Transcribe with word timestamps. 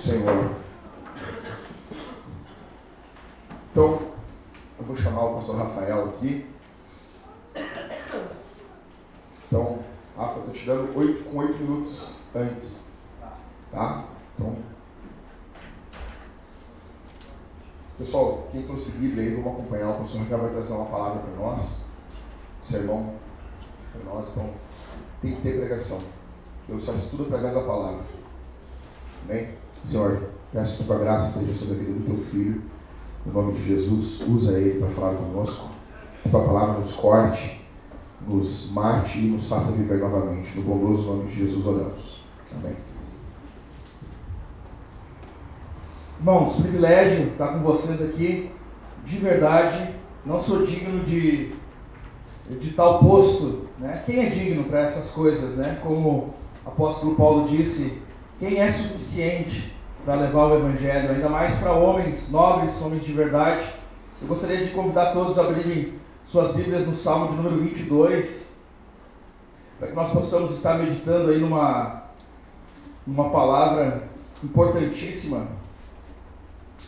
Senhor. 0.00 0.56
Então, 3.70 4.00
eu 4.78 4.84
vou 4.84 4.96
chamar 4.96 5.24
o 5.26 5.34
pastor 5.34 5.58
Rafael 5.58 6.08
aqui. 6.08 6.48
Então, 9.46 9.80
Rafa, 10.16 10.38
estou 10.38 10.54
te 10.54 10.66
dando 10.66 10.98
oito, 10.98 11.24
com 11.24 11.38
oito 11.38 11.58
minutos 11.58 12.16
antes. 12.34 12.90
Tá? 13.70 14.06
Então. 14.34 14.56
Pessoal, 17.98 18.48
quem 18.50 18.62
trouxe 18.62 18.92
Bíblia 18.92 19.24
aí, 19.24 19.34
vamos 19.34 19.52
acompanhar. 19.52 19.90
O 19.90 19.98
pastor 19.98 20.22
Rafael 20.22 20.40
vai 20.40 20.50
trazer 20.52 20.72
uma 20.72 20.86
palavra 20.86 21.20
para 21.20 21.44
nós. 21.44 21.84
Sermão 22.62 23.16
para 23.92 24.14
nós. 24.14 24.32
Então, 24.32 24.50
tem 25.20 25.34
que 25.34 25.42
ter 25.42 25.58
pregação. 25.58 26.02
Deus 26.66 26.86
faz 26.86 27.10
tudo 27.10 27.24
através 27.24 27.52
da 27.52 27.62
palavra. 27.64 28.02
Amém? 29.28 29.59
Senhor, 29.84 30.22
peço 30.52 30.78
que 30.78 30.84
tua 30.84 30.98
graça 30.98 31.40
seja 31.40 31.54
sobre 31.54 31.74
a 31.74 31.78
vida 31.78 31.92
do 31.98 32.04
teu 32.04 32.24
filho. 32.24 32.62
No 33.24 33.32
nome 33.32 33.52
de 33.52 33.66
Jesus, 33.66 34.22
usa 34.26 34.58
ele 34.58 34.78
para 34.78 34.88
falar 34.88 35.14
conosco. 35.14 35.68
Que 36.22 36.28
tua 36.28 36.44
palavra 36.44 36.74
nos 36.74 36.94
corte, 36.96 37.64
nos 38.26 38.70
mate 38.72 39.18
e 39.18 39.30
nos 39.30 39.48
faça 39.48 39.76
viver 39.76 39.98
novamente. 39.98 40.58
No 40.58 40.62
bondoso 40.62 41.08
nome 41.08 41.28
de 41.28 41.34
Jesus 41.34 41.66
oramos. 41.66 42.20
Amém. 42.56 42.76
Irmãos, 46.18 46.56
privilégio 46.56 47.28
estar 47.28 47.48
com 47.48 47.60
vocês 47.60 48.02
aqui. 48.02 48.50
De 49.04 49.16
verdade, 49.16 49.94
não 50.24 50.40
sou 50.40 50.66
digno 50.66 51.02
de, 51.02 51.54
de 52.50 52.70
tal 52.72 52.98
posto. 52.98 53.66
Né? 53.78 54.02
Quem 54.04 54.26
é 54.26 54.28
digno 54.28 54.64
para 54.64 54.80
essas 54.80 55.10
coisas? 55.10 55.56
Né? 55.56 55.80
Como 55.82 56.34
o 56.64 56.68
apóstolo 56.68 57.14
Paulo 57.14 57.48
disse, 57.48 58.02
quem 58.40 58.58
é 58.58 58.72
suficiente 58.72 59.76
para 60.02 60.14
levar 60.14 60.46
o 60.46 60.56
Evangelho, 60.56 61.12
ainda 61.12 61.28
mais 61.28 61.56
para 61.58 61.72
homens 61.72 62.30
nobres, 62.30 62.80
homens 62.80 63.04
de 63.04 63.12
verdade. 63.12 63.62
Eu 64.20 64.26
gostaria 64.26 64.64
de 64.64 64.72
convidar 64.72 65.12
todos 65.12 65.38
a 65.38 65.42
abrirem 65.42 65.92
suas 66.24 66.54
Bíblias 66.54 66.86
no 66.86 66.96
Salmo 66.96 67.28
de 67.28 67.34
número 67.34 67.60
22, 67.60 68.48
para 69.78 69.88
que 69.88 69.94
nós 69.94 70.10
possamos 70.10 70.56
estar 70.56 70.78
meditando 70.78 71.30
aí 71.30 71.38
numa, 71.38 72.04
numa 73.06 73.28
palavra 73.28 74.04
importantíssima 74.42 75.46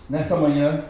nessa 0.09 0.37
manhã 0.37 0.87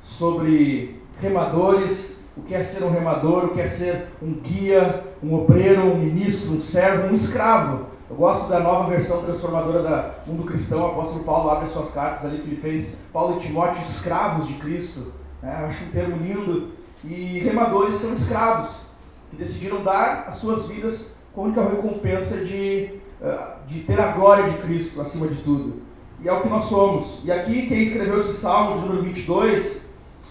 sobre 0.00 1.00
remadores, 1.20 2.20
o 2.36 2.42
que 2.42 2.54
é 2.54 2.62
ser 2.62 2.84
um 2.84 2.90
remador, 2.90 3.46
o 3.46 3.48
que 3.48 3.60
é 3.60 3.66
ser 3.66 4.08
um 4.22 4.32
guia, 4.34 5.04
um 5.22 5.34
obreiro, 5.34 5.82
um 5.82 5.98
ministro, 5.98 6.52
um 6.52 6.60
servo, 6.60 7.08
um 7.08 7.14
escravo. 7.14 7.93
Eu 8.08 8.16
gosto 8.16 8.50
da 8.50 8.60
nova 8.60 8.90
versão 8.90 9.22
transformadora 9.22 9.82
da 9.82 10.14
Mundo 10.26 10.44
Cristão, 10.44 10.82
o 10.82 10.86
apóstolo 10.90 11.24
Paulo 11.24 11.48
abre 11.48 11.70
suas 11.70 11.90
cartas 11.90 12.26
ali, 12.26 12.36
Filipenses, 12.36 12.98
Paulo 13.10 13.38
e 13.38 13.40
Timóteo, 13.40 13.80
escravos 13.80 14.46
de 14.46 14.54
Cristo. 14.54 15.14
Né? 15.42 15.50
Acho 15.66 15.84
um 15.84 15.88
termo 15.88 16.16
lindo. 16.18 16.72
E 17.02 17.38
remadores 17.38 17.98
são 17.98 18.12
escravos, 18.12 18.88
que 19.30 19.36
decidiram 19.36 19.82
dar 19.82 20.26
as 20.28 20.36
suas 20.36 20.66
vidas 20.66 21.12
com 21.34 21.40
a 21.40 21.44
única 21.44 21.62
recompensa 21.62 22.44
de, 22.44 22.90
eh, 23.22 23.56
de 23.66 23.80
ter 23.80 23.98
a 23.98 24.12
glória 24.12 24.50
de 24.50 24.58
Cristo 24.58 25.00
acima 25.00 25.26
de 25.26 25.36
tudo. 25.36 25.82
E 26.20 26.28
é 26.28 26.32
o 26.32 26.42
que 26.42 26.48
nós 26.48 26.64
somos. 26.64 27.20
E 27.24 27.32
aqui 27.32 27.66
quem 27.66 27.82
escreveu 27.84 28.20
esse 28.20 28.34
salmo 28.34 28.80
de 28.80 28.86
número 28.86 29.02
22 29.02 29.80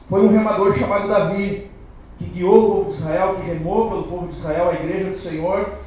foi 0.08 0.22
um 0.22 0.30
remador 0.30 0.74
chamado 0.74 1.08
Davi, 1.08 1.72
que 2.20 2.26
guiou 2.26 2.58
o 2.58 2.76
povo 2.76 2.92
de 2.92 2.98
Israel, 2.98 3.36
que 3.36 3.48
remou 3.48 3.90
pelo 3.90 4.04
povo 4.04 4.28
de 4.28 4.34
Israel, 4.34 4.70
a 4.70 4.74
igreja 4.76 5.10
do 5.10 5.18
Senhor 5.18 5.83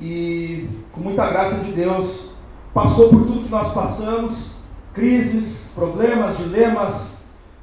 e 0.00 0.68
com 0.92 1.00
muita 1.00 1.28
graça 1.28 1.56
de 1.56 1.72
Deus 1.72 2.30
passou 2.72 3.08
por 3.10 3.26
tudo 3.26 3.44
que 3.44 3.50
nós 3.50 3.72
passamos, 3.72 4.56
crises, 4.92 5.70
problemas, 5.74 6.36
dilemas, 6.38 7.18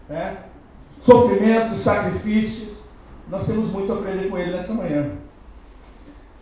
né? 0.08 0.38
sofrimentos, 1.00 1.82
sacrifícios. 1.82 2.72
Nós 3.30 3.46
temos 3.46 3.70
muito 3.70 3.92
a 3.92 3.96
aprender 3.96 4.30
com 4.30 4.38
ele 4.38 4.52
nessa 4.52 4.74
manhã. 4.74 5.12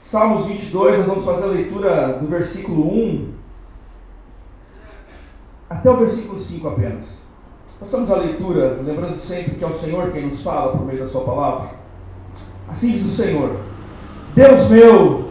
Salmos 0.03 0.47
22, 0.47 0.97
nós 0.97 1.07
vamos 1.07 1.25
fazer 1.25 1.43
a 1.43 1.47
leitura 1.47 2.13
do 2.13 2.27
versículo 2.27 2.91
1 2.91 3.33
até 5.69 5.89
o 5.89 5.97
versículo 5.97 6.39
5 6.39 6.67
apenas. 6.67 7.19
Façamos 7.79 8.11
a 8.11 8.15
leitura, 8.15 8.81
lembrando 8.83 9.15
sempre 9.15 9.55
que 9.55 9.63
é 9.63 9.67
o 9.67 9.73
Senhor 9.73 10.11
quem 10.11 10.27
nos 10.27 10.41
fala 10.41 10.75
por 10.75 10.85
meio 10.85 10.99
da 10.99 11.07
Sua 11.07 11.23
palavra. 11.23 11.69
Assim 12.67 12.91
diz 12.91 13.05
o 13.05 13.15
Senhor: 13.15 13.61
Deus 14.35 14.69
meu, 14.69 15.28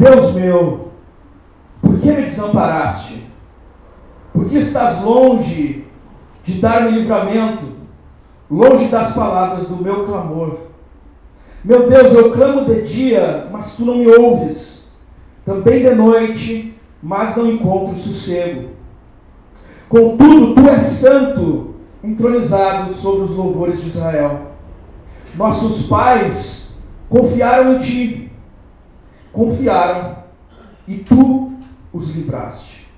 Deus 0.00 0.32
meu, 0.32 0.92
por 1.82 1.98
que 2.00 2.10
me 2.10 2.22
desamparaste? 2.22 3.22
Por 4.32 4.46
que 4.46 4.56
estás 4.56 5.02
longe 5.02 5.84
de 6.42 6.54
dar-me 6.54 6.92
livramento, 6.92 7.64
longe 8.50 8.86
das 8.86 9.12
palavras 9.12 9.68
do 9.68 9.76
meu 9.76 10.06
clamor? 10.06 10.60
Meu 11.62 11.86
Deus, 11.86 12.14
eu 12.14 12.32
clamo 12.32 12.64
de 12.64 12.80
dia, 12.80 13.46
mas 13.52 13.76
tu 13.76 13.84
não 13.84 13.96
me 13.96 14.06
ouves. 14.06 14.88
Também 15.44 15.82
de 15.82 15.94
noite, 15.94 16.74
mas 17.02 17.36
não 17.36 17.46
encontro 17.46 17.94
sossego. 17.94 18.70
Contudo, 19.86 20.54
tu 20.54 20.66
és 20.66 20.80
santo, 20.80 21.74
entronizado 22.02 22.94
sobre 22.94 23.24
os 23.24 23.32
louvores 23.32 23.82
de 23.82 23.90
Israel. 23.90 24.46
Nossos 25.34 25.88
pais 25.88 26.70
confiaram 27.10 27.74
em 27.74 27.78
ti 27.78 28.29
confiaram 29.32 30.16
e 30.86 30.98
tu 30.98 31.52
os 31.92 32.14
livraste. 32.14 32.88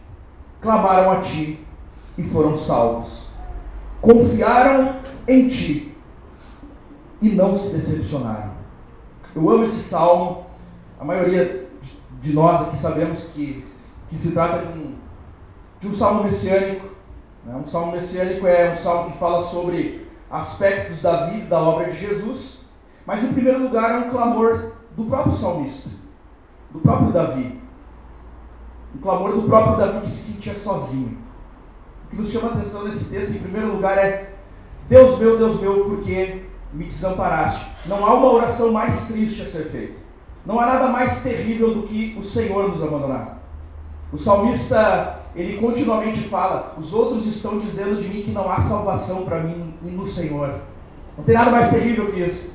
Clamaram 0.60 1.10
a 1.12 1.20
ti 1.20 1.64
e 2.16 2.22
foram 2.22 2.56
salvos. 2.56 3.24
Confiaram 4.00 4.96
em 5.26 5.48
ti 5.48 5.96
e 7.20 7.30
não 7.30 7.56
se 7.56 7.70
decepcionaram. 7.70 8.52
Eu 9.34 9.48
amo 9.48 9.64
esse 9.64 9.82
salmo. 9.82 10.46
A 10.98 11.04
maioria 11.04 11.68
de 12.20 12.32
nós 12.32 12.62
aqui 12.62 12.76
sabemos 12.76 13.24
que, 13.24 13.64
que 14.08 14.16
se 14.16 14.32
trata 14.32 14.66
de 14.66 14.78
um, 14.78 14.94
de 15.80 15.88
um 15.88 15.94
salmo 15.94 16.24
messiânico. 16.24 16.86
Né? 17.44 17.56
Um 17.56 17.66
salmo 17.66 17.92
messiânico 17.92 18.46
é 18.46 18.72
um 18.72 18.76
salmo 18.76 19.10
que 19.10 19.18
fala 19.18 19.42
sobre 19.42 20.06
aspectos 20.30 21.02
da 21.02 21.26
vida, 21.26 21.46
da 21.46 21.60
obra 21.60 21.90
de 21.90 21.98
Jesus. 21.98 22.60
Mas, 23.04 23.24
em 23.24 23.32
primeiro 23.32 23.64
lugar, 23.64 23.90
é 23.90 24.06
um 24.06 24.10
clamor 24.10 24.72
do 24.96 25.04
próprio 25.04 25.34
salmista 25.34 26.01
do 26.72 26.80
próprio 26.80 27.12
Davi. 27.12 27.60
O 28.94 28.98
clamor 28.98 29.32
do 29.32 29.42
próprio 29.42 29.76
Davi 29.76 30.00
que 30.00 30.10
se 30.10 30.32
sentia 30.32 30.54
sozinho. 30.54 31.18
O 32.06 32.10
que 32.10 32.16
nos 32.16 32.30
chama 32.30 32.48
a 32.48 32.52
atenção 32.52 32.84
nesse 32.84 33.06
texto, 33.06 33.32
em 33.32 33.38
primeiro 33.38 33.74
lugar, 33.74 33.96
é 33.98 34.34
Deus 34.88 35.18
meu, 35.18 35.38
Deus 35.38 35.60
meu, 35.60 35.84
porque 35.84 36.42
me 36.72 36.84
desamparaste. 36.84 37.66
Não 37.86 38.04
há 38.04 38.14
uma 38.14 38.32
oração 38.32 38.72
mais 38.72 39.06
triste 39.06 39.42
a 39.42 39.46
ser 39.46 39.64
feita. 39.64 39.98
Não 40.44 40.58
há 40.58 40.66
nada 40.66 40.88
mais 40.88 41.22
terrível 41.22 41.74
do 41.74 41.82
que 41.84 42.16
o 42.18 42.22
Senhor 42.22 42.68
nos 42.68 42.82
abandonar. 42.82 43.38
O 44.12 44.18
salmista, 44.18 45.20
ele 45.34 45.58
continuamente 45.58 46.20
fala: 46.28 46.74
os 46.76 46.92
outros 46.92 47.26
estão 47.26 47.58
dizendo 47.58 48.00
de 48.00 48.08
mim 48.08 48.22
que 48.22 48.30
não 48.30 48.50
há 48.50 48.60
salvação 48.60 49.24
para 49.24 49.40
mim 49.40 49.74
no 49.82 50.06
Senhor. 50.06 50.60
Não 51.16 51.24
tem 51.24 51.34
nada 51.34 51.50
mais 51.50 51.70
terrível 51.70 52.10
que 52.10 52.20
isso. 52.20 52.54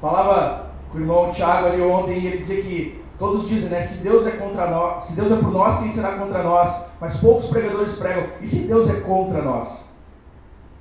Falava 0.00 0.72
com 0.90 0.98
o 0.98 1.00
irmão 1.00 1.30
Tiago 1.30 1.68
ali 1.68 1.80
ontem 1.80 2.18
e 2.18 2.26
ele 2.26 2.38
dizia 2.38 2.62
que 2.62 3.01
Todos 3.18 3.48
dizem, 3.48 3.68
né? 3.68 3.82
Se 3.82 3.98
Deus 3.98 4.26
é 4.26 4.32
contra 4.32 4.70
nós, 4.70 5.04
se 5.04 5.12
Deus 5.14 5.30
é 5.30 5.36
por 5.36 5.52
nós, 5.52 5.80
quem 5.80 5.92
será 5.92 6.12
contra 6.12 6.42
nós? 6.42 6.74
Mas 7.00 7.16
poucos 7.18 7.48
pregadores 7.48 7.94
pregam. 7.96 8.26
E 8.40 8.46
se 8.46 8.66
Deus 8.66 8.90
é 8.90 9.00
contra 9.00 9.42
nós? 9.42 9.82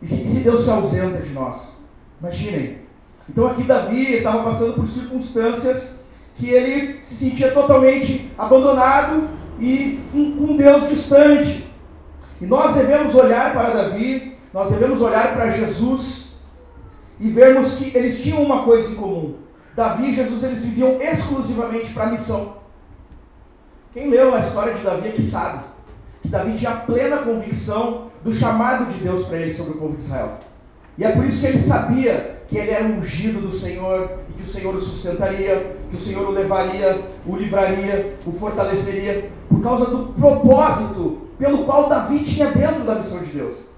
E 0.02 0.08
se, 0.08 0.28
se 0.28 0.40
Deus 0.40 0.64
se 0.64 0.70
ausenta 0.70 1.20
de 1.20 1.32
nós? 1.34 1.78
Imaginem. 2.20 2.80
Então 3.30 3.48
aqui 3.48 3.64
Davi 3.64 4.16
estava 4.16 4.44
passando 4.44 4.74
por 4.74 4.88
circunstâncias 4.88 6.00
que 6.36 6.50
ele 6.50 7.00
se 7.04 7.16
sentia 7.16 7.52
totalmente 7.52 8.32
abandonado 8.38 9.30
e 9.60 10.00
com 10.12 10.18
um 10.18 10.58
Deus 10.58 10.90
distante. 10.90 11.70
E 12.42 12.46
nós 12.46 12.74
devemos 12.74 13.14
olhar 13.14 13.54
para 13.54 13.70
Davi, 13.70 14.36
nós 14.52 14.70
devemos 14.72 15.02
olhar 15.02 15.34
para 15.34 15.52
Jesus 15.52 16.34
e 17.20 17.30
vermos 17.30 17.76
que 17.76 17.96
eles 17.96 18.22
tinham 18.22 18.42
uma 18.42 18.64
coisa 18.64 18.92
em 18.92 18.96
comum. 18.96 19.36
Davi 19.76 20.10
e 20.10 20.16
Jesus 20.16 20.44
eles 20.44 20.64
viviam 20.64 21.02
exclusivamente 21.02 21.94
para 21.94 22.04
a 22.04 22.12
missão. 22.12 22.58
Quem 23.94 24.10
leu 24.10 24.34
a 24.34 24.40
história 24.40 24.74
de 24.74 24.84
Davi 24.84 25.10
aqui 25.10 25.24
sabe 25.24 25.64
que 26.22 26.28
Davi 26.28 26.54
tinha 26.54 26.72
plena 26.72 27.18
convicção 27.18 28.12
do 28.24 28.32
chamado 28.32 28.92
de 28.92 29.00
Deus 29.00 29.26
para 29.26 29.38
ele 29.38 29.54
sobre 29.54 29.74
o 29.74 29.78
povo 29.78 29.98
de 29.98 30.04
Israel. 30.04 30.38
E 30.98 31.04
é 31.04 31.12
por 31.12 31.26
isso 31.26 31.42
que 31.42 31.48
ele 31.48 31.60
sabia 31.60 32.42
que 32.48 32.58
ele 32.58 32.72
era 32.72 32.86
ungido 32.86 33.42
do 33.42 33.52
Senhor 33.52 34.12
e 34.30 34.34
que 34.34 34.44
o 34.44 34.48
Senhor 34.48 34.76
o 34.76 34.80
sustentaria, 34.80 35.78
que 35.90 35.96
o 35.96 36.00
Senhor 36.00 36.28
o 36.28 36.32
levaria, 36.32 37.02
o 37.26 37.36
livraria, 37.36 38.18
o 38.26 38.32
fortaleceria, 38.32 39.32
por 39.50 39.62
causa 39.62 39.86
do 39.86 40.14
propósito 40.14 41.30
pelo 41.40 41.66
qual 41.66 41.90
Davi 41.90 42.20
tinha 42.20 42.52
dentro 42.52 42.84
da 42.84 42.96
missão 42.96 43.20
de 43.20 43.32
Deus. 43.32 43.72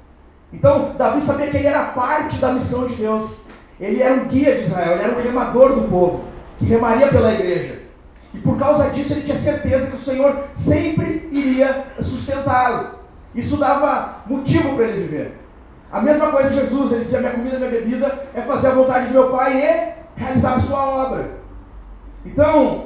Então, 0.51 0.94
Davi 0.98 1.22
sabia 1.22 1.48
que 1.48 1.57
ele 1.57 1.68
era 1.68 1.86
parte 1.86 2.38
da 2.39 2.51
missão 2.51 2.86
de 2.88 2.96
Deus. 2.96 3.43
Ele 3.84 4.02
era 4.02 4.14
um 4.14 4.26
guia 4.26 4.56
de 4.56 4.64
Israel, 4.64 4.94
ele 4.94 5.04
era 5.04 5.14
um 5.14 5.22
remador 5.22 5.74
do 5.74 5.90
povo, 5.90 6.24
que 6.58 6.64
remaria 6.64 7.08
pela 7.08 7.34
igreja. 7.34 7.82
E 8.34 8.40
por 8.40 8.58
causa 8.58 8.90
disso 8.90 9.12
ele 9.12 9.24
tinha 9.24 9.38
certeza 9.38 9.88
que 9.88 9.98
o 9.98 10.00
Senhor 10.00 10.46
sempre 10.54 11.28
iria 11.34 11.88
sustentá-lo. 12.00 12.96
Isso 13.36 13.58
dava 13.58 14.24
motivo 14.26 14.76
para 14.76 14.86
ele 14.86 15.02
viver. 15.02 15.38
A 15.92 16.02
mesma 16.02 16.32
coisa 16.32 16.50
de 16.50 16.56
Jesus, 16.56 16.94
ele 16.94 17.04
dizia: 17.04 17.20
Minha 17.20 17.34
comida, 17.34 17.60
minha 17.60 17.72
bebida 17.72 18.28
é 18.34 18.42
fazer 18.42 18.68
a 18.68 18.72
vontade 18.72 19.08
de 19.08 19.12
meu 19.12 19.30
Pai 19.30 19.58
e 19.58 20.20
realizar 20.20 20.54
a 20.56 20.60
sua 20.62 21.06
obra. 21.06 21.32
Então, 22.26 22.86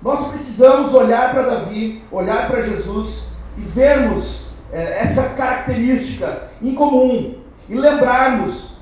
nós 0.00 0.28
precisamos 0.28 0.94
olhar 0.94 1.32
para 1.32 1.42
Davi, 1.42 2.04
olhar 2.10 2.46
para 2.48 2.62
Jesus 2.62 3.30
e 3.58 3.62
vermos 3.62 4.46
é, 4.72 5.00
essa 5.00 5.30
característica 5.30 6.50
em 6.62 6.72
comum 6.72 7.34
e 7.68 7.74
lembrarmos 7.74 8.75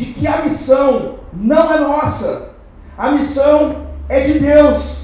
de 0.00 0.14
que 0.14 0.26
a 0.26 0.42
missão 0.42 1.18
não 1.30 1.70
é 1.70 1.78
nossa, 1.78 2.52
a 2.96 3.10
missão 3.10 3.86
é 4.08 4.20
de 4.20 4.38
Deus. 4.38 5.00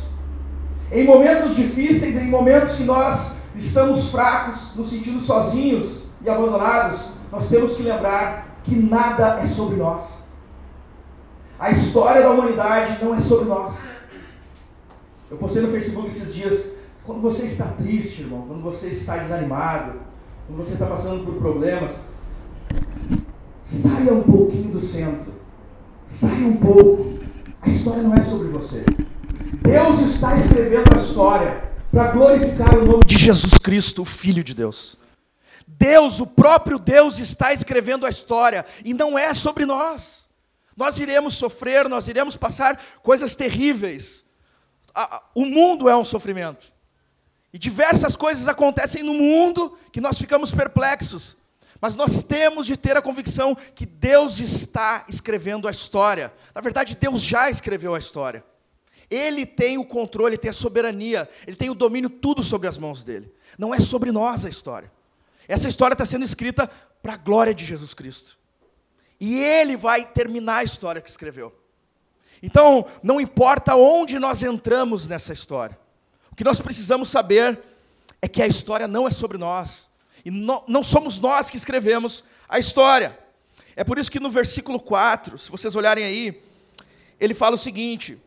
Em 0.90 1.04
momentos 1.04 1.54
difíceis, 1.54 2.16
em 2.16 2.31
momentos 2.31 2.76
que 2.76 2.84
nós 2.84 3.32
estamos 3.54 4.10
fracos, 4.10 4.75
nos 4.75 4.88
sentindo 4.88 5.20
sozinhos 5.20 6.04
e 6.22 6.31
abandonados, 6.31 7.10
nós 7.31 7.46
temos 7.50 7.76
que 7.76 7.82
lembrar 7.82 8.58
que 8.62 8.75
nada 8.75 9.40
é 9.43 9.44
sobre 9.44 9.76
nós. 9.76 10.04
A 11.58 11.70
história 11.70 12.22
da 12.22 12.31
humanidade 12.31 13.04
não 13.04 13.14
é 13.14 13.19
sobre 13.19 13.50
nós. 13.50 13.75
Eu 15.31 15.37
postei 15.37 15.60
no 15.60 15.70
Facebook 15.70 16.08
esses 16.08 16.34
dias, 16.34 16.70
quando 17.04 17.20
você 17.20 17.44
está 17.44 17.66
triste, 17.66 18.22
irmão, 18.22 18.46
quando 18.48 18.62
você 18.62 18.87
está 18.87 19.19
desanimado, 19.19 20.00
quando 20.46 20.64
você 20.64 20.72
está 20.72 20.87
passando 20.87 21.22
por 21.22 21.34
problemas, 21.34 21.90
saia 23.67 24.13
um 24.13 24.23
pouquinho 24.23 24.73
do 24.73 24.81
centro. 24.81 25.35
Saia 26.07 26.47
um 26.47 26.57
pouco. 26.57 27.19
A 27.61 27.69
história 27.69 28.03
não 28.03 28.15
é 28.15 28.21
sobre 28.21 28.49
você. 28.49 28.85
Deus 29.63 30.01
está 30.01 30.37
escrevendo 30.37 30.95
a 30.95 30.97
história 30.97 31.71
para 31.91 32.13
glorificar 32.13 32.79
o 32.79 32.85
nome 32.85 33.05
de 33.05 33.17
Jesus 33.17 33.59
Cristo, 33.59 34.03
o 34.03 34.05
Filho 34.05 34.45
de 34.45 34.55
Deus. 34.55 34.97
Deus, 35.67 36.21
o 36.21 36.27
próprio 36.27 36.79
Deus, 36.79 37.19
está 37.19 37.53
escrevendo 37.53 38.07
a 38.07 38.09
história 38.09 38.65
e 38.85 38.95
não 38.95 39.19
é 39.19 39.35
sobre 39.35 39.67
nós. 39.67 40.29
Nós 40.77 40.99
iremos 40.99 41.35
sofrer, 41.35 41.89
nós 41.89 42.07
iremos 42.07 42.37
passar 42.37 42.81
coisas 43.03 43.35
terríveis. 43.35 44.25
O 45.35 45.45
mundo 45.45 45.89
é 45.89 45.97
um 45.97 46.05
sofrimento. 46.05 46.73
E 47.53 47.59
diversas 47.59 48.15
coisas 48.15 48.47
acontecem 48.47 49.03
no 49.03 49.15
mundo 49.15 49.77
que 49.91 50.01
nós 50.01 50.19
ficamos 50.19 50.53
perplexos. 50.53 51.37
Mas 51.81 51.94
nós 51.94 52.23
temos 52.23 52.67
de 52.67 52.76
ter 52.76 52.96
a 52.96 53.02
convicção 53.02 53.55
que 53.75 53.84
Deus 53.84 54.38
está 54.38 55.05
escrevendo 55.08 55.69
a 55.69 55.70
história. 55.70 56.32
Na 56.55 56.61
verdade, 56.61 56.96
Deus 56.96 57.23
já 57.23 57.50
escreveu 57.50 57.94
a 57.94 57.99
história. 57.99 58.44
Ele 59.11 59.46
tem 59.46 59.78
o 59.78 59.84
controle, 59.84 60.34
ele 60.34 60.38
tem 60.38 60.50
a 60.50 60.55
soberania, 60.55 61.28
ele 61.46 61.56
tem 61.56 61.70
o 61.70 61.75
domínio 61.75 62.11
tudo 62.11 62.43
sobre 62.43 62.67
as 62.67 62.76
mãos 62.76 63.05
dele. 63.05 63.32
Não 63.58 63.75
é 63.75 63.78
sobre 63.78 64.11
nós 64.11 64.44
a 64.44 64.49
história. 64.49 64.90
Essa 65.46 65.69
história 65.69 65.94
está 65.94 66.05
sendo 66.05 66.25
escrita 66.25 66.69
para 67.02 67.14
a 67.14 67.17
glória 67.17 67.55
de 67.55 67.64
Jesus 67.64 67.94
Cristo. 67.94 68.37
E 69.20 69.38
ele 69.40 69.76
vai 69.76 70.05
terminar 70.05 70.56
a 70.56 70.64
história 70.64 71.00
que 71.00 71.08
escreveu. 71.08 71.55
Então, 72.43 72.87
não 73.02 73.20
importa 73.20 73.76
onde 73.76 74.19
nós 74.19 74.43
entramos 74.43 75.06
nessa 75.06 75.32
história, 75.32 75.79
o 76.31 76.34
que 76.34 76.44
nós 76.44 76.61
precisamos 76.61 77.08
saber 77.08 77.58
é 78.20 78.29
que 78.29 78.43
a 78.43 78.46
história 78.46 78.87
não 78.87 79.06
é 79.06 79.11
sobre 79.11 79.38
nós, 79.38 79.88
e 80.26 80.31
não, 80.32 80.64
não 80.67 80.82
somos 80.82 81.20
nós 81.20 81.49
que 81.49 81.56
escrevemos 81.56 82.25
a 82.49 82.58
história. 82.58 83.17
É 83.76 83.84
por 83.84 83.96
isso 83.96 84.11
que 84.11 84.19
no 84.19 84.28
versículo 84.28 84.81
4, 84.81 85.38
se 85.38 85.49
vocês 85.49 85.76
olharem 85.76 86.02
aí, 86.02 86.43
ele 87.20 87.32
fala 87.32 87.55
o 87.55 87.58
seguinte: 87.58 88.20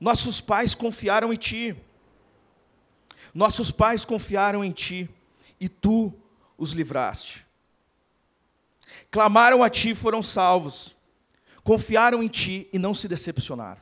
nossos 0.00 0.40
pais 0.40 0.72
confiaram 0.72 1.32
em 1.32 1.36
ti. 1.36 1.74
Nossos 3.34 3.72
pais 3.72 4.04
confiaram 4.04 4.64
em 4.64 4.70
ti 4.70 5.10
e 5.58 5.68
tu 5.68 6.14
os 6.56 6.70
livraste. 6.70 7.44
Clamaram 9.10 9.64
a 9.64 9.68
ti 9.68 9.90
e 9.90 9.94
foram 9.96 10.22
salvos. 10.22 10.94
Confiaram 11.64 12.22
em 12.22 12.28
ti 12.28 12.68
e 12.72 12.78
não 12.78 12.94
se 12.94 13.08
decepcionaram. 13.08 13.80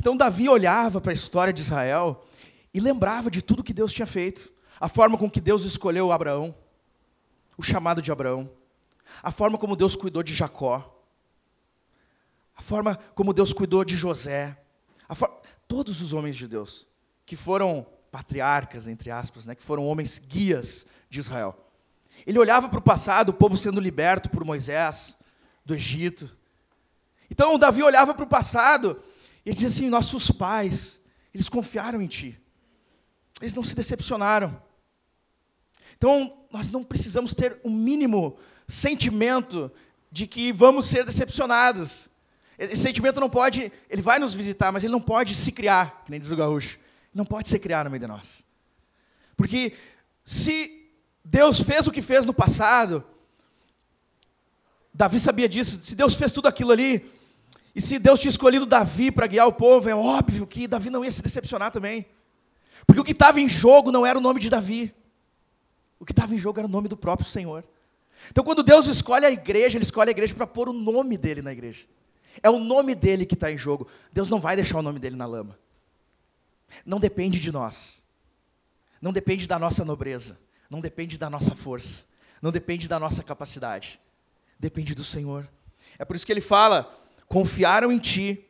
Então 0.00 0.16
Davi 0.16 0.48
olhava 0.48 1.00
para 1.00 1.12
a 1.12 1.14
história 1.14 1.52
de 1.52 1.62
Israel 1.62 2.26
e 2.74 2.80
lembrava 2.80 3.30
de 3.30 3.40
tudo 3.40 3.62
que 3.62 3.72
Deus 3.72 3.92
tinha 3.92 4.06
feito, 4.06 4.50
a 4.80 4.88
forma 4.88 5.16
com 5.16 5.30
que 5.30 5.40
Deus 5.40 5.62
escolheu 5.62 6.12
Abraão, 6.12 6.54
o 7.56 7.62
chamado 7.62 8.02
de 8.02 8.12
Abraão, 8.12 8.50
a 9.22 9.30
forma 9.30 9.56
como 9.56 9.76
Deus 9.76 9.96
cuidou 9.96 10.22
de 10.22 10.34
Jacó, 10.34 10.92
a 12.56 12.62
forma 12.62 12.96
como 13.14 13.32
Deus 13.32 13.52
cuidou 13.52 13.84
de 13.84 13.96
José, 13.96 14.56
todos 15.68 16.00
os 16.00 16.12
homens 16.12 16.36
de 16.36 16.46
Deus, 16.46 16.86
que 17.24 17.36
foram 17.36 17.86
patriarcas, 18.10 18.88
entre 18.88 19.10
aspas, 19.10 19.44
né, 19.46 19.54
que 19.54 19.62
foram 19.62 19.86
homens 19.86 20.18
guias 20.18 20.86
de 21.10 21.20
Israel. 21.20 21.56
Ele 22.26 22.38
olhava 22.38 22.68
para 22.68 22.78
o 22.78 22.82
passado, 22.82 23.30
o 23.30 23.34
povo 23.34 23.56
sendo 23.56 23.80
liberto 23.80 24.30
por 24.30 24.44
Moisés, 24.44 25.16
do 25.64 25.74
Egito. 25.74 26.34
Então 27.30 27.58
Davi 27.58 27.82
olhava 27.82 28.14
para 28.14 28.24
o 28.24 28.28
passado 28.28 29.02
e 29.44 29.52
dizia 29.52 29.68
assim: 29.68 29.90
Nossos 29.90 30.30
pais, 30.30 31.00
eles 31.34 31.48
confiaram 31.48 32.00
em 32.00 32.06
ti, 32.06 32.40
eles 33.40 33.52
não 33.52 33.64
se 33.64 33.74
decepcionaram. 33.74 34.64
Então 35.96 36.36
nós 36.50 36.70
não 36.70 36.84
precisamos 36.84 37.34
ter 37.34 37.58
o 37.62 37.68
um 37.68 37.72
mínimo 37.72 38.36
sentimento 38.68 39.70
de 40.10 40.26
que 40.26 40.52
vamos 40.52 40.86
ser 40.86 41.04
decepcionados. 41.04 42.08
Esse 42.58 42.76
sentimento 42.76 43.20
não 43.20 43.28
pode, 43.28 43.70
ele 43.90 44.02
vai 44.02 44.18
nos 44.18 44.34
visitar, 44.34 44.72
mas 44.72 44.82
ele 44.82 44.92
não 44.92 45.00
pode 45.00 45.34
se 45.34 45.52
criar, 45.52 46.02
que 46.04 46.10
nem 46.10 46.20
diz 46.20 46.30
o 46.30 46.36
gaúcho. 46.36 46.78
Não 47.12 47.24
pode 47.24 47.48
se 47.48 47.58
criar 47.58 47.84
no 47.84 47.90
meio 47.90 48.00
de 48.00 48.06
nós. 48.06 48.44
Porque 49.36 49.74
se 50.24 50.88
Deus 51.24 51.60
fez 51.60 51.86
o 51.86 51.90
que 51.90 52.00
fez 52.00 52.24
no 52.24 52.32
passado, 52.32 53.04
Davi 54.92 55.20
sabia 55.20 55.48
disso, 55.48 55.78
se 55.82 55.94
Deus 55.94 56.14
fez 56.14 56.32
tudo 56.32 56.48
aquilo 56.48 56.72
ali, 56.72 57.10
e 57.74 57.80
se 57.80 57.98
Deus 57.98 58.20
tinha 58.20 58.30
escolhido 58.30 58.64
Davi 58.64 59.10
para 59.10 59.26
guiar 59.26 59.46
o 59.46 59.52
povo, 59.52 59.88
é 59.88 59.94
óbvio 59.94 60.46
que 60.46 60.66
Davi 60.66 60.88
não 60.88 61.04
ia 61.04 61.10
se 61.10 61.20
decepcionar 61.20 61.70
também. 61.70 62.06
Porque 62.86 63.00
o 63.00 63.04
que 63.04 63.12
estava 63.12 63.38
em 63.38 63.48
jogo 63.48 63.92
não 63.92 64.06
era 64.06 64.18
o 64.18 64.22
nome 64.22 64.40
de 64.40 64.48
Davi. 64.48 64.94
O 65.98 66.04
que 66.04 66.12
estava 66.12 66.34
em 66.34 66.38
jogo 66.38 66.58
era 66.58 66.66
o 66.66 66.70
nome 66.70 66.88
do 66.88 66.96
próprio 66.96 67.28
Senhor. 67.28 67.64
Então, 68.30 68.44
quando 68.44 68.62
Deus 68.62 68.86
escolhe 68.86 69.24
a 69.24 69.30
igreja, 69.30 69.78
Ele 69.78 69.84
escolhe 69.84 70.08
a 70.08 70.12
igreja 70.12 70.34
para 70.34 70.46
pôr 70.46 70.68
o 70.68 70.72
nome 70.72 71.16
dele 71.16 71.42
na 71.42 71.52
igreja. 71.52 71.84
É 72.42 72.50
o 72.50 72.58
nome 72.58 72.94
dele 72.94 73.24
que 73.24 73.34
está 73.34 73.50
em 73.50 73.58
jogo. 73.58 73.86
Deus 74.12 74.28
não 74.28 74.40
vai 74.40 74.56
deixar 74.56 74.78
o 74.78 74.82
nome 74.82 74.98
dele 74.98 75.16
na 75.16 75.26
lama. 75.26 75.58
Não 76.84 77.00
depende 77.00 77.40
de 77.40 77.50
nós. 77.50 78.02
Não 79.00 79.12
depende 79.12 79.46
da 79.46 79.58
nossa 79.58 79.84
nobreza. 79.84 80.38
Não 80.68 80.80
depende 80.80 81.16
da 81.16 81.30
nossa 81.30 81.54
força. 81.54 82.04
Não 82.42 82.52
depende 82.52 82.88
da 82.88 82.98
nossa 82.98 83.22
capacidade. 83.22 84.00
Depende 84.58 84.94
do 84.94 85.04
Senhor. 85.04 85.48
É 85.98 86.04
por 86.04 86.16
isso 86.16 86.26
que 86.26 86.32
ele 86.32 86.40
fala: 86.40 86.94
confiaram 87.26 87.90
em 87.90 87.98
ti 87.98 88.44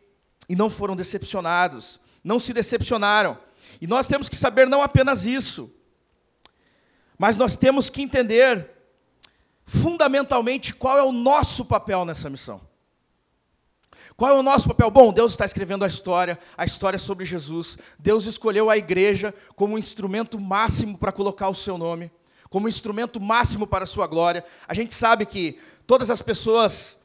e 0.49 0.57
não 0.57 0.71
foram 0.71 0.97
decepcionados. 0.97 2.01
Não 2.25 2.41
se 2.41 2.53
decepcionaram. 2.53 3.39
E 3.81 3.87
nós 3.87 4.07
temos 4.09 4.29
que 4.29 4.37
saber 4.37 4.67
não 4.67 4.83
apenas 4.83 5.27
isso, 5.27 5.73
mas 7.19 7.37
nós 7.37 7.57
temos 7.57 7.89
que 7.89 8.03
entender 8.03 8.71
fundamentalmente 9.65 10.75
qual 10.75 10.99
é 10.99 11.03
o 11.03 11.13
nosso 11.13 11.65
papel 11.65 12.05
nessa 12.05 12.31
missão. 12.31 12.61
Qual 14.17 14.31
é 14.31 14.39
o 14.39 14.43
nosso 14.43 14.69
papel? 14.69 14.91
Bom, 14.91 15.13
Deus 15.13 15.33
está 15.33 15.45
escrevendo 15.45 15.85
a 15.85 15.89
história, 15.89 16.39
a 16.57 16.65
história 16.65 16.99
sobre 16.99 17.27
Jesus. 17.27 17.77
Deus 17.99 18.25
escolheu 18.25 18.71
a 18.71 18.77
igreja 18.77 19.35
como 19.55 19.75
um 19.75 19.79
instrumento 19.79 20.41
máximo 20.41 20.97
para 20.97 21.13
colocar 21.13 21.51
o 21.51 21.55
seu 21.55 21.77
nome, 21.77 22.11
como 22.49 22.65
um 22.65 22.69
instrumento 22.69 23.21
máximo 23.21 23.67
para 23.67 23.85
a 23.85 23.87
sua 23.87 24.07
glória. 24.07 24.43
A 24.67 24.73
gente 24.73 24.95
sabe 24.95 25.27
que 25.27 25.61
todas 25.87 26.09
as 26.09 26.23
pessoas 26.23 26.97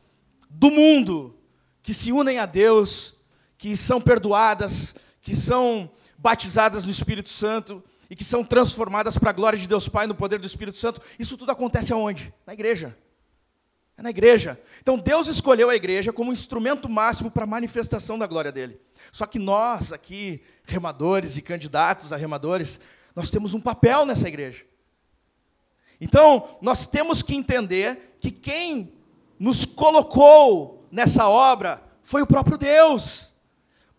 do 0.49 0.71
mundo 0.71 1.35
que 1.83 1.93
se 1.93 2.13
unem 2.13 2.39
a 2.39 2.45
Deus, 2.45 3.15
que 3.57 3.75
são 3.75 3.99
perdoadas, 3.99 4.95
que 5.21 5.35
são 5.35 5.91
batizadas 6.17 6.85
no 6.85 6.91
Espírito 6.91 7.29
Santo 7.29 7.83
e 8.11 8.15
que 8.15 8.25
são 8.25 8.43
transformadas 8.43 9.17
para 9.17 9.29
a 9.29 9.33
glória 9.33 9.57
de 9.57 9.65
Deus 9.65 9.87
Pai 9.87 10.05
no 10.05 10.13
poder 10.13 10.37
do 10.37 10.45
Espírito 10.45 10.77
Santo, 10.77 11.01
isso 11.17 11.37
tudo 11.37 11.53
acontece 11.53 11.93
aonde? 11.93 12.33
Na 12.45 12.51
igreja. 12.51 12.93
É 13.97 14.01
na 14.01 14.09
igreja. 14.09 14.61
Então 14.81 14.99
Deus 14.99 15.29
escolheu 15.29 15.69
a 15.69 15.75
igreja 15.77 16.11
como 16.11 16.29
um 16.29 16.33
instrumento 16.33 16.89
máximo 16.89 17.31
para 17.31 17.45
a 17.45 17.47
manifestação 17.47 18.19
da 18.19 18.27
glória 18.27 18.51
dele. 18.51 18.77
Só 19.13 19.25
que 19.25 19.39
nós 19.39 19.93
aqui, 19.93 20.43
remadores 20.65 21.37
e 21.37 21.41
candidatos 21.41 22.11
a 22.11 22.17
remadores, 22.17 22.81
nós 23.15 23.31
temos 23.31 23.53
um 23.53 23.61
papel 23.61 24.05
nessa 24.05 24.27
igreja. 24.27 24.65
Então, 26.01 26.57
nós 26.61 26.85
temos 26.85 27.23
que 27.23 27.33
entender 27.33 28.17
que 28.19 28.29
quem 28.29 28.93
nos 29.39 29.63
colocou 29.63 30.85
nessa 30.91 31.29
obra 31.29 31.81
foi 32.03 32.21
o 32.21 32.27
próprio 32.27 32.57
Deus, 32.57 33.35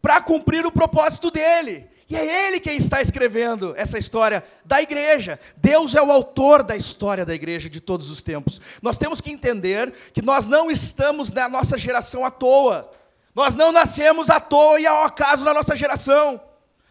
para 0.03 0.21
cumprir 0.21 0.67
o 0.67 0.73
propósito 0.73 1.31
dele. 1.31 1.89
E 2.13 2.17
é 2.17 2.47
Ele 2.47 2.61
quem 2.61 2.77
está 2.77 3.01
escrevendo 3.01 3.73
essa 3.75 3.99
história 3.99 4.45
da 4.67 4.83
igreja. 4.83 5.41
Deus 5.57 5.95
é 5.95 6.03
o 6.03 6.13
autor 6.13 6.63
da 6.63 6.77
história 6.77 7.25
da 7.25 7.35
igreja 7.35 7.71
de 7.71 7.81
todos 7.81 8.11
os 8.11 8.21
tempos. 8.21 8.61
Nós 8.83 8.99
temos 8.99 9.19
que 9.19 9.31
entender 9.31 9.91
que 10.13 10.21
nós 10.21 10.47
não 10.47 10.71
estamos 10.71 11.33
na 11.33 11.49
nossa 11.49 11.79
geração 11.79 12.23
à 12.23 12.31
toa. 12.31 12.93
Nós 13.35 13.55
não 13.55 13.73
nascemos 13.73 14.29
à 14.29 14.39
toa 14.39 14.79
e 14.79 14.87
ao 14.87 15.05
acaso 15.05 15.43
na 15.43 15.55
nossa 15.55 15.75
geração. 15.75 16.39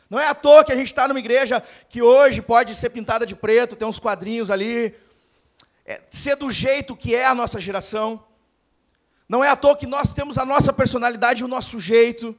Não 0.10 0.20
é 0.20 0.28
à 0.28 0.34
toa 0.34 0.66
que 0.66 0.72
a 0.72 0.76
gente 0.76 0.88
está 0.88 1.08
numa 1.08 1.20
igreja 1.20 1.64
que 1.88 2.02
hoje 2.02 2.42
pode 2.42 2.74
ser 2.74 2.90
pintada 2.90 3.24
de 3.24 3.36
preto, 3.36 3.76
tem 3.76 3.88
uns 3.88 4.00
quadrinhos 4.00 4.50
ali, 4.50 4.92
é, 5.86 6.02
ser 6.10 6.36
do 6.36 6.50
jeito 6.50 6.96
que 6.96 7.14
é 7.14 7.28
a 7.28 7.36
nossa 7.36 7.60
geração. 7.60 8.26
Não 9.30 9.44
é 9.44 9.50
à 9.50 9.56
toa 9.56 9.78
que 9.78 9.86
nós 9.86 10.16
temos 10.16 10.40
a 10.40 10.46
nossa 10.48 10.74
personalidade 10.74 11.44
e 11.44 11.46
o 11.46 11.48
nosso 11.48 11.80
jeito. 11.80 12.36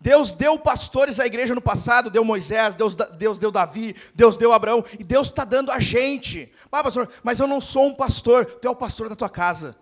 Deus 0.00 0.32
deu 0.32 0.58
pastores 0.58 1.18
à 1.18 1.26
igreja 1.26 1.54
no 1.54 1.60
passado, 1.60 2.10
deu 2.10 2.24
Moisés, 2.24 2.74
Deus, 2.74 2.94
Deus 2.94 3.38
deu 3.38 3.50
Davi, 3.50 3.96
Deus 4.14 4.36
deu 4.36 4.52
Abraão, 4.52 4.84
e 4.98 5.04
Deus 5.04 5.28
está 5.28 5.44
dando 5.44 5.72
a 5.72 5.80
gente. 5.80 6.52
Ah, 6.70 6.82
pastor, 6.82 7.08
mas 7.22 7.40
eu 7.40 7.46
não 7.46 7.60
sou 7.60 7.86
um 7.86 7.94
pastor, 7.94 8.44
tu 8.44 8.68
é 8.68 8.70
o 8.70 8.76
pastor 8.76 9.08
da 9.08 9.16
tua 9.16 9.30
casa. 9.30 9.74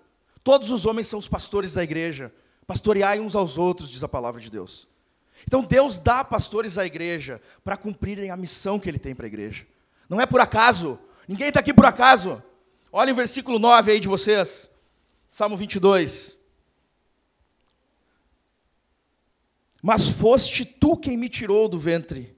Todos 0.45 0.71
os 0.71 0.87
homens 0.87 1.09
são 1.09 1.19
os 1.19 1.27
pastores 1.27 1.75
da 1.75 1.83
igreja. 1.83 2.33
Pastoreai 2.67 3.19
uns 3.19 3.35
aos 3.35 3.59
outros, 3.59 3.91
diz 3.91 4.03
a 4.05 4.09
palavra 4.09 4.41
de 4.41 4.51
Deus. 4.51 4.87
Então 5.47 5.63
Deus 5.63 5.99
dá 5.99 6.23
pastores 6.23 6.79
à 6.79 6.87
igreja 6.87 7.41
para 7.65 7.77
cumprirem 7.77 8.31
a 8.31 8.37
missão 8.37 8.79
que 8.79 8.89
Ele 8.89 8.99
tem 8.99 9.15
para 9.15 9.27
a 9.27 9.29
igreja. 9.29 9.67
Não 10.09 10.21
é 10.21 10.27
por 10.27 10.41
acaso. 10.41 10.99
Ninguém 11.27 11.49
está 11.49 11.61
aqui 11.61 11.75
por 11.75 11.85
acaso. 11.85 12.43
Olha 12.93 13.13
o 13.13 13.17
versículo 13.17 13.59
9 13.59 13.93
aí 13.93 14.01
de 14.01 14.09
vocês. 14.09 14.71
Salmo 15.29 15.57
22. 15.57 16.34
Mas 19.87 20.09
foste 20.09 20.65
tu 20.65 20.97
quem 20.97 21.15
me 21.15 21.29
tirou 21.29 21.69
do 21.69 21.79
ventre 21.79 22.35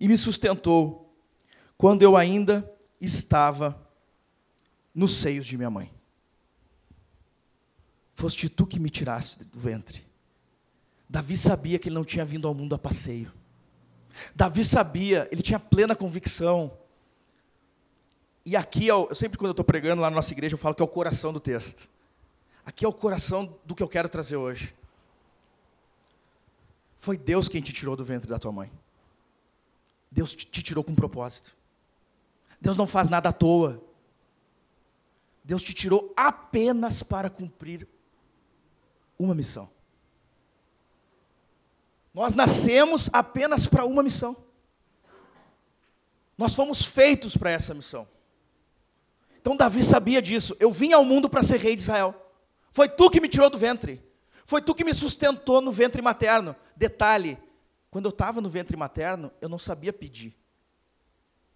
e 0.00 0.08
me 0.08 0.16
sustentou, 0.16 1.14
quando 1.76 2.00
eu 2.00 2.16
ainda 2.16 2.74
estava 2.98 3.78
nos 4.94 5.16
seios 5.16 5.44
de 5.44 5.58
minha 5.58 5.68
mãe. 5.68 5.92
Foste 8.14 8.48
tu 8.48 8.66
que 8.66 8.80
me 8.80 8.88
tiraste 8.88 9.44
do 9.44 9.58
ventre. 9.58 10.06
Davi 11.06 11.36
sabia 11.36 11.78
que 11.78 11.90
ele 11.90 11.96
não 11.96 12.04
tinha 12.04 12.24
vindo 12.24 12.48
ao 12.48 12.54
mundo 12.54 12.74
a 12.74 12.78
passeio. 12.78 13.30
Davi 14.34 14.64
sabia, 14.64 15.28
ele 15.30 15.42
tinha 15.42 15.60
plena 15.60 15.94
convicção. 15.94 16.72
E 18.42 18.56
aqui, 18.56 18.86
eu 18.86 19.14
sempre 19.14 19.36
quando 19.36 19.48
eu 19.48 19.52
estou 19.52 19.66
pregando 19.66 20.00
lá 20.00 20.08
na 20.08 20.16
nossa 20.16 20.32
igreja, 20.32 20.54
eu 20.54 20.58
falo 20.58 20.74
que 20.74 20.80
é 20.80 20.84
o 20.84 20.88
coração 20.88 21.30
do 21.30 21.40
texto. 21.40 21.90
Aqui 22.64 22.86
é 22.86 22.88
o 22.88 22.92
coração 22.92 23.54
do 23.66 23.74
que 23.74 23.82
eu 23.82 23.88
quero 23.88 24.08
trazer 24.08 24.36
hoje. 24.36 24.74
Foi 27.02 27.18
Deus 27.18 27.48
quem 27.48 27.60
te 27.60 27.72
tirou 27.72 27.96
do 27.96 28.04
ventre 28.04 28.28
da 28.28 28.38
tua 28.38 28.52
mãe. 28.52 28.70
Deus 30.08 30.36
te 30.36 30.62
tirou 30.62 30.84
com 30.84 30.92
um 30.92 30.94
propósito. 30.94 31.56
Deus 32.60 32.76
não 32.76 32.86
faz 32.86 33.08
nada 33.08 33.30
à 33.30 33.32
toa. 33.32 33.82
Deus 35.42 35.64
te 35.64 35.74
tirou 35.74 36.12
apenas 36.16 37.02
para 37.02 37.28
cumprir 37.28 37.88
uma 39.18 39.34
missão. 39.34 39.68
Nós 42.14 42.34
nascemos 42.34 43.10
apenas 43.12 43.66
para 43.66 43.84
uma 43.84 44.04
missão. 44.04 44.36
Nós 46.38 46.54
fomos 46.54 46.86
feitos 46.86 47.36
para 47.36 47.50
essa 47.50 47.74
missão. 47.74 48.06
Então 49.40 49.56
Davi 49.56 49.82
sabia 49.82 50.22
disso. 50.22 50.56
Eu 50.60 50.70
vim 50.70 50.92
ao 50.92 51.04
mundo 51.04 51.28
para 51.28 51.42
ser 51.42 51.58
rei 51.58 51.74
de 51.74 51.82
Israel. 51.82 52.14
Foi 52.70 52.88
tu 52.88 53.10
que 53.10 53.20
me 53.20 53.28
tirou 53.28 53.50
do 53.50 53.58
ventre. 53.58 54.00
Foi 54.44 54.60
tu 54.60 54.74
que 54.74 54.84
me 54.84 54.94
sustentou 54.94 55.60
no 55.60 55.72
ventre 55.72 56.02
materno. 56.02 56.54
Detalhe: 56.82 57.38
quando 57.92 58.06
eu 58.06 58.10
estava 58.10 58.40
no 58.40 58.50
ventre 58.50 58.76
materno, 58.76 59.30
eu 59.40 59.48
não 59.48 59.58
sabia 59.58 59.92
pedir. 59.92 60.36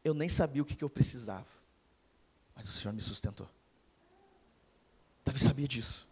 Eu 0.05 0.15
nem 0.15 0.29
sabia 0.29 0.63
o 0.63 0.65
que, 0.65 0.77
que 0.77 0.85
eu 0.85 0.89
precisava. 0.89 1.49
Mas 2.55 2.69
o 2.69 2.73
Senhor 2.73 2.95
me 2.95 3.01
sustentou. 3.01 3.49
Davi 5.25 5.41
sabia 5.41 5.67
disso. 5.67 6.07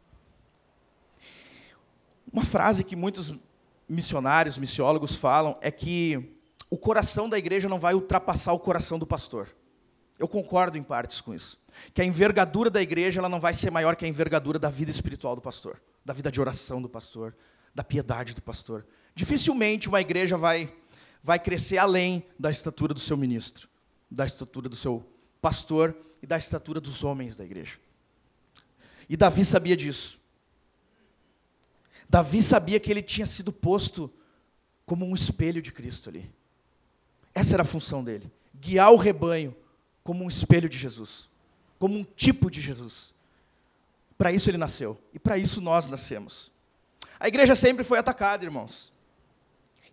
Uma 2.32 2.44
frase 2.44 2.82
que 2.82 2.96
muitos 2.96 3.32
missionários, 3.88 4.58
missiólogos 4.58 5.14
falam 5.14 5.56
é 5.60 5.70
que 5.70 6.36
o 6.68 6.76
coração 6.76 7.28
da 7.28 7.38
igreja 7.38 7.68
não 7.68 7.78
vai 7.78 7.94
ultrapassar 7.94 8.52
o 8.52 8.58
coração 8.58 8.98
do 8.98 9.06
pastor. 9.06 9.54
Eu 10.18 10.26
concordo 10.26 10.76
em 10.76 10.82
partes 10.82 11.20
com 11.20 11.32
isso. 11.32 11.56
Que 11.92 12.02
a 12.02 12.04
envergadura 12.04 12.68
da 12.68 12.82
igreja 12.82 13.20
ela 13.20 13.28
não 13.28 13.38
vai 13.38 13.54
ser 13.54 13.70
maior 13.70 13.94
que 13.94 14.04
a 14.04 14.08
envergadura 14.08 14.58
da 14.58 14.70
vida 14.70 14.90
espiritual 14.90 15.36
do 15.36 15.40
pastor 15.40 15.80
da 16.04 16.12
vida 16.12 16.30
de 16.30 16.40
oração 16.40 16.82
do 16.82 16.88
pastor, 16.88 17.34
da 17.74 17.82
piedade 17.82 18.34
do 18.34 18.42
pastor. 18.42 18.86
Dificilmente 19.14 19.88
uma 19.88 20.00
igreja 20.00 20.36
vai, 20.36 20.72
vai 21.22 21.38
crescer 21.38 21.78
além 21.78 22.24
da 22.38 22.50
estatura 22.50 22.92
do 22.92 23.00
seu 23.00 23.16
ministro, 23.16 23.68
da 24.10 24.24
estatura 24.24 24.68
do 24.68 24.76
seu 24.76 25.06
pastor 25.40 25.96
e 26.22 26.26
da 26.26 26.36
estatura 26.36 26.80
dos 26.80 27.04
homens 27.04 27.36
da 27.36 27.44
igreja. 27.44 27.78
E 29.08 29.16
Davi 29.16 29.44
sabia 29.44 29.76
disso. 29.76 30.18
Davi 32.08 32.42
sabia 32.42 32.80
que 32.80 32.90
ele 32.90 33.02
tinha 33.02 33.26
sido 33.26 33.52
posto 33.52 34.10
como 34.86 35.06
um 35.06 35.14
espelho 35.14 35.60
de 35.60 35.72
Cristo 35.72 36.08
ali. 36.08 36.30
Essa 37.34 37.54
era 37.54 37.62
a 37.62 37.66
função 37.66 38.02
dele: 38.02 38.30
guiar 38.54 38.92
o 38.92 38.96
rebanho 38.96 39.54
como 40.02 40.24
um 40.24 40.28
espelho 40.28 40.68
de 40.68 40.78
Jesus, 40.78 41.28
como 41.78 41.96
um 41.96 42.04
tipo 42.04 42.50
de 42.50 42.60
Jesus. 42.60 43.14
Para 44.16 44.32
isso 44.32 44.48
ele 44.48 44.58
nasceu. 44.58 44.98
E 45.12 45.18
para 45.18 45.36
isso 45.36 45.60
nós 45.60 45.88
nascemos. 45.88 46.50
A 47.18 47.28
igreja 47.28 47.54
sempre 47.54 47.84
foi 47.84 47.98
atacada, 47.98 48.44
irmãos. 48.44 48.93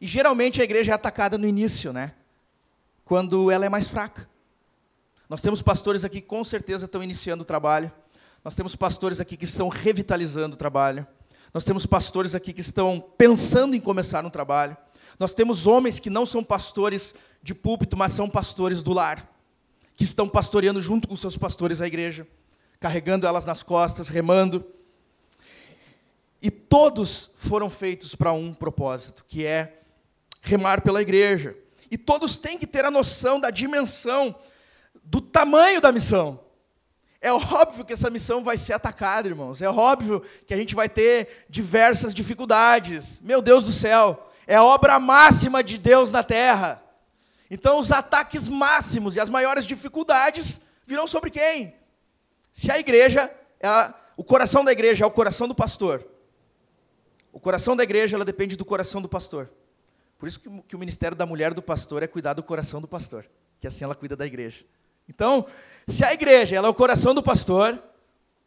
E 0.02 0.08
geralmente 0.08 0.60
a 0.60 0.64
igreja 0.64 0.92
é 0.92 0.96
atacada 0.96 1.38
no 1.38 1.48
início, 1.48 1.94
né? 1.94 2.14
Quando 3.06 3.52
ela 3.52 3.66
é 3.66 3.70
mais 3.70 3.88
fraca. 3.88 4.28
Nós 5.30 5.42
temos 5.42 5.62
pastores 5.62 6.04
aqui 6.04 6.20
que 6.20 6.28
com 6.28 6.44
certeza 6.44 6.86
estão 6.86 7.04
iniciando 7.04 7.44
o 7.44 7.46
trabalho. 7.46 7.92
Nós 8.44 8.56
temos 8.56 8.76
pastores 8.76 9.22
aqui 9.22 9.38
que 9.38 9.46
estão 9.46 9.70
revitalizando 9.70 10.56
o 10.56 10.58
trabalho. 10.58 11.06
Nós 11.54 11.64
temos 11.64 11.86
pastores 11.86 12.34
aqui 12.34 12.52
que 12.52 12.62
estão 12.62 13.00
pensando 13.18 13.76
em 13.76 13.80
começar 13.80 14.26
um 14.26 14.30
trabalho. 14.30 14.76
Nós 15.20 15.34
temos 15.36 15.68
homens 15.68 16.00
que 16.00 16.10
não 16.10 16.26
são 16.26 16.44
pastores 16.44 17.14
de 17.44 17.54
púlpito, 17.54 17.96
mas 17.96 18.12
são 18.14 18.28
pastores 18.28 18.82
do 18.82 18.94
lar, 18.94 19.30
que 19.96 20.04
estão 20.04 20.28
pastoreando 20.28 20.82
junto 20.82 21.08
com 21.08 21.16
seus 21.16 21.38
pastores 21.38 21.80
a 21.80 21.88
igreja 21.88 22.28
carregando 22.82 23.28
elas 23.28 23.46
nas 23.46 23.62
costas, 23.62 24.10
remando. 24.10 24.66
E 26.42 26.50
todos 26.50 27.30
foram 27.38 27.70
feitos 27.70 28.16
para 28.16 28.34
um 28.34 28.52
propósito, 28.52 29.24
que 29.28 29.46
é 29.46 29.81
remar 30.42 30.82
pela 30.82 31.02
igreja. 31.02 31.56
E 31.90 31.98
todos 31.98 32.38
têm 32.38 32.58
que 32.58 32.68
ter 32.68 32.86
a 32.86 32.92
noção 32.92 33.40
da 33.40 33.50
dimensão, 33.50 34.36
do 35.04 35.22
tamanho 35.22 35.82
da 35.82 35.92
missão. 35.92 36.40
É 37.22 37.32
óbvio 37.32 37.86
que 37.86 37.94
essa 37.94 38.10
missão 38.10 38.44
vai 38.44 38.58
ser 38.58 38.74
atacada, 38.74 39.28
irmãos. 39.28 39.62
É 39.62 39.70
óbvio 39.70 40.24
que 40.48 40.54
a 40.54 40.58
gente 40.58 40.74
vai 40.74 40.90
ter 40.90 41.46
diversas 41.48 42.14
dificuldades. 42.14 43.20
Meu 43.22 43.42
Deus 43.42 43.64
do 43.64 43.72
céu, 43.72 44.32
é 44.48 44.56
a 44.56 44.64
obra 44.64 45.00
máxima 45.00 45.64
de 45.64 45.78
Deus 45.78 46.12
na 46.12 46.24
terra. 46.24 46.82
Então, 47.50 47.80
os 47.80 47.92
ataques 47.92 48.48
máximos 48.48 49.16
e 49.16 49.20
as 49.20 49.30
maiores 49.30 49.66
dificuldades 49.66 50.62
virão 50.88 51.06
sobre 51.06 51.30
quem? 51.30 51.76
Se 52.54 52.72
a 52.72 52.80
igreja, 52.80 53.32
ela, 53.60 53.94
o 54.18 54.24
coração 54.24 54.64
da 54.64 54.72
igreja 54.72 55.04
é 55.04 55.08
o 55.08 55.12
coração 55.12 55.48
do 55.48 55.54
pastor, 55.54 56.06
o 57.32 57.40
coração 57.40 57.76
da 57.76 57.84
igreja 57.84 58.16
ela 58.16 58.26
depende 58.26 58.56
do 58.56 58.66
coração 58.66 59.02
do 59.02 59.08
pastor. 59.08 59.50
Por 60.22 60.28
isso 60.28 60.40
que, 60.40 60.50
que 60.68 60.76
o 60.76 60.80
ministério 60.80 61.18
da 61.18 61.26
mulher 61.26 61.52
do 61.52 61.64
pastor 61.64 62.04
é 62.04 62.08
cuidar 62.08 62.36
do 62.36 62.44
coração 62.44 62.80
do 62.80 62.88
pastor, 62.88 63.26
que 63.60 63.66
assim 63.66 63.84
ela 63.84 63.96
cuida 63.96 64.16
da 64.16 64.24
igreja. 64.24 64.64
Então, 65.10 65.48
se 65.88 66.06
a 66.06 66.14
igreja 66.14 66.56
ela 66.56 66.68
é 66.68 66.70
o 66.70 66.76
coração 66.76 67.16
do 67.16 67.24
pastor, 67.24 67.82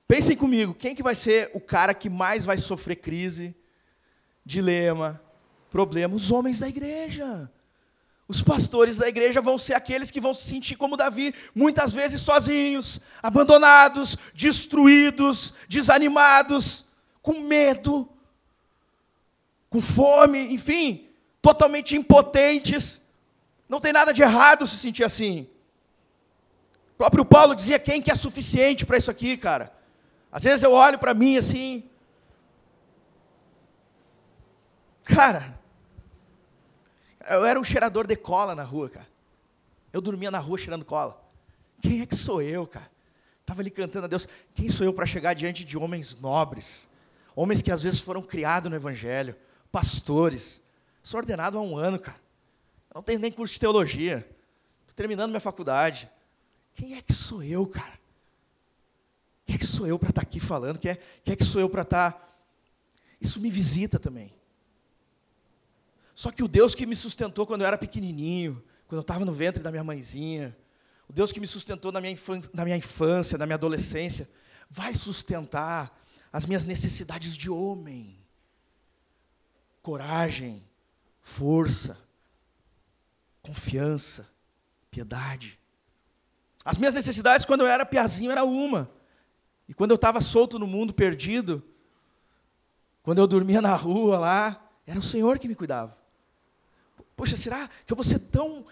pensem 0.06 0.36
comigo, 0.36 0.72
quem 0.72 0.94
que 0.94 1.02
vai 1.02 1.16
ser 1.16 1.50
o 1.52 1.58
cara 1.58 1.92
que 1.92 2.08
mais 2.08 2.44
vai 2.44 2.58
sofrer 2.58 2.94
crise, 2.94 3.56
dilema, 4.46 5.20
problema? 5.68 6.14
Os 6.14 6.30
homens 6.30 6.60
da 6.60 6.68
igreja. 6.68 7.50
Os 8.28 8.40
pastores 8.40 8.98
da 8.98 9.08
igreja 9.08 9.40
vão 9.40 9.58
ser 9.58 9.74
aqueles 9.74 10.12
que 10.12 10.20
vão 10.20 10.32
se 10.32 10.48
sentir 10.48 10.76
como 10.76 10.96
Davi, 10.96 11.34
muitas 11.52 11.92
vezes 11.92 12.20
sozinhos, 12.20 13.00
abandonados, 13.20 14.16
destruídos, 14.32 15.54
desanimados, 15.68 16.84
com 17.20 17.40
medo, 17.40 18.08
com 19.68 19.82
fome, 19.82 20.54
enfim, 20.54 21.03
totalmente 21.44 21.94
impotentes. 21.94 23.02
Não 23.68 23.78
tem 23.78 23.92
nada 23.92 24.14
de 24.14 24.22
errado 24.22 24.66
se 24.66 24.78
sentir 24.78 25.04
assim. 25.04 25.46
O 26.94 26.96
próprio 26.96 27.22
Paulo 27.22 27.54
dizia: 27.54 27.78
quem 27.78 28.00
que 28.00 28.10
é 28.10 28.14
suficiente 28.14 28.86
para 28.86 28.96
isso 28.96 29.10
aqui, 29.10 29.36
cara? 29.36 29.70
Às 30.32 30.42
vezes 30.42 30.62
eu 30.62 30.72
olho 30.72 30.98
para 30.98 31.12
mim 31.12 31.36
assim, 31.36 31.84
cara, 35.04 35.60
eu 37.28 37.44
era 37.44 37.60
um 37.60 37.62
cheirador 37.62 38.06
de 38.06 38.16
cola 38.16 38.54
na 38.54 38.64
rua, 38.64 38.88
cara. 38.88 39.06
Eu 39.92 40.00
dormia 40.00 40.30
na 40.30 40.38
rua 40.38 40.56
cheirando 40.56 40.84
cola. 40.84 41.22
Quem 41.80 42.00
é 42.00 42.06
que 42.06 42.16
sou 42.16 42.40
eu, 42.40 42.66
cara? 42.66 42.90
Estava 43.42 43.60
ali 43.60 43.70
cantando 43.70 44.06
a 44.06 44.08
Deus. 44.08 44.26
Quem 44.54 44.70
sou 44.70 44.86
eu 44.86 44.94
para 44.94 45.04
chegar 45.04 45.34
diante 45.34 45.62
de 45.62 45.76
homens 45.76 46.16
nobres? 46.18 46.88
Homens 47.36 47.60
que 47.60 47.70
às 47.70 47.82
vezes 47.82 48.00
foram 48.00 48.22
criados 48.22 48.70
no 48.70 48.76
Evangelho, 48.76 49.36
pastores. 49.70 50.63
Sou 51.04 51.20
ordenado 51.20 51.58
há 51.58 51.60
um 51.60 51.76
ano, 51.76 51.98
cara. 51.98 52.18
Eu 52.88 52.94
não 52.94 53.02
tenho 53.02 53.20
nem 53.20 53.30
curso 53.30 53.52
de 53.52 53.60
teologia. 53.60 54.26
Estou 54.80 54.94
terminando 54.96 55.28
minha 55.28 55.40
faculdade. 55.40 56.10
Quem 56.74 56.96
é 56.96 57.02
que 57.02 57.12
sou 57.12 57.42
eu, 57.42 57.66
cara? 57.66 58.00
Quem 59.44 59.54
é 59.54 59.58
que 59.58 59.66
sou 59.66 59.86
eu 59.86 59.98
para 59.98 60.08
estar 60.08 60.22
tá 60.22 60.26
aqui 60.26 60.40
falando? 60.40 60.78
Quem 60.78 60.92
é, 60.92 60.94
quem 61.22 61.34
é 61.34 61.36
que 61.36 61.44
sou 61.44 61.60
eu 61.60 61.68
para 61.68 61.82
estar. 61.82 62.12
Tá... 62.12 62.28
Isso 63.20 63.38
me 63.38 63.50
visita 63.50 63.98
também. 63.98 64.34
Só 66.14 66.30
que 66.30 66.42
o 66.42 66.48
Deus 66.48 66.74
que 66.74 66.86
me 66.86 66.96
sustentou 66.96 67.46
quando 67.46 67.60
eu 67.60 67.66
era 67.66 67.76
pequenininho, 67.76 68.64
quando 68.88 69.00
eu 69.00 69.02
estava 69.02 69.26
no 69.26 69.32
ventre 69.32 69.62
da 69.62 69.70
minha 69.70 69.84
mãezinha, 69.84 70.56
o 71.06 71.12
Deus 71.12 71.32
que 71.32 71.40
me 71.40 71.46
sustentou 71.46 71.92
na 71.92 72.00
minha, 72.00 72.12
infância, 72.14 72.50
na 72.54 72.64
minha 72.64 72.78
infância, 72.78 73.36
na 73.36 73.44
minha 73.44 73.56
adolescência, 73.56 74.26
vai 74.70 74.94
sustentar 74.94 76.02
as 76.32 76.46
minhas 76.46 76.64
necessidades 76.64 77.36
de 77.36 77.50
homem. 77.50 78.18
Coragem, 79.82 80.64
força, 81.24 81.98
confiança, 83.42 84.28
piedade. 84.90 85.58
As 86.64 86.76
minhas 86.76 86.94
necessidades 86.94 87.44
quando 87.44 87.62
eu 87.62 87.66
era 87.66 87.84
piazinho 87.84 88.30
era 88.30 88.44
uma. 88.44 88.88
E 89.66 89.74
quando 89.74 89.90
eu 89.90 89.96
estava 89.96 90.20
solto 90.20 90.58
no 90.58 90.66
mundo, 90.66 90.94
perdido, 90.94 91.64
quando 93.02 93.18
eu 93.18 93.26
dormia 93.26 93.60
na 93.60 93.74
rua 93.74 94.18
lá, 94.18 94.70
era 94.86 94.98
o 94.98 95.02
Senhor 95.02 95.38
que 95.38 95.48
me 95.48 95.54
cuidava. 95.54 95.96
Poxa, 97.16 97.36
será 97.36 97.68
que 97.86 97.92
eu 97.92 97.96
vou 97.96 98.04
ser 98.04 98.18
tão 98.18 98.66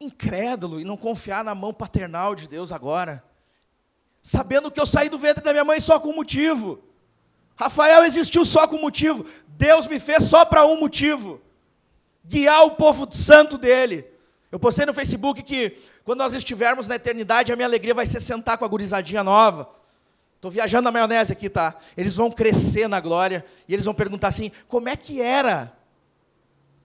incrédulo 0.00 0.80
e 0.80 0.84
não 0.84 0.96
confiar 0.96 1.44
na 1.44 1.54
mão 1.54 1.74
paternal 1.74 2.34
de 2.34 2.48
Deus 2.48 2.70
agora? 2.70 3.24
Sabendo 4.22 4.70
que 4.70 4.80
eu 4.80 4.86
saí 4.86 5.08
do 5.08 5.18
ventre 5.18 5.42
da 5.42 5.52
minha 5.52 5.64
mãe 5.64 5.80
só 5.80 5.98
com 5.98 6.10
um 6.10 6.16
motivo. 6.16 6.82
Rafael 7.56 8.04
existiu 8.04 8.44
só 8.44 8.68
com 8.68 8.76
um 8.76 8.82
motivo. 8.82 9.26
Deus 9.48 9.86
me 9.86 9.98
fez 9.98 10.24
só 10.24 10.44
para 10.44 10.66
um 10.66 10.78
motivo: 10.78 11.40
guiar 12.28 12.64
o 12.64 12.72
povo 12.72 13.06
santo 13.12 13.56
dele. 13.56 14.04
Eu 14.50 14.58
postei 14.58 14.86
no 14.86 14.94
Facebook 14.94 15.42
que 15.42 15.78
quando 16.04 16.18
nós 16.18 16.32
estivermos 16.32 16.86
na 16.86 16.96
eternidade, 16.96 17.52
a 17.52 17.56
minha 17.56 17.66
alegria 17.66 17.94
vai 17.94 18.06
ser 18.06 18.20
sentar 18.20 18.56
com 18.58 18.64
a 18.64 18.68
gurizadinha 18.68 19.24
nova. 19.24 19.68
Estou 20.36 20.50
viajando 20.50 20.84
na 20.84 20.92
maionese 20.92 21.32
aqui, 21.32 21.48
tá? 21.48 21.78
Eles 21.96 22.14
vão 22.14 22.30
crescer 22.30 22.88
na 22.88 23.00
glória 23.00 23.44
e 23.66 23.72
eles 23.72 23.84
vão 23.84 23.94
perguntar 23.94 24.28
assim: 24.28 24.52
como 24.68 24.88
é 24.88 24.96
que 24.96 25.20
era? 25.20 25.72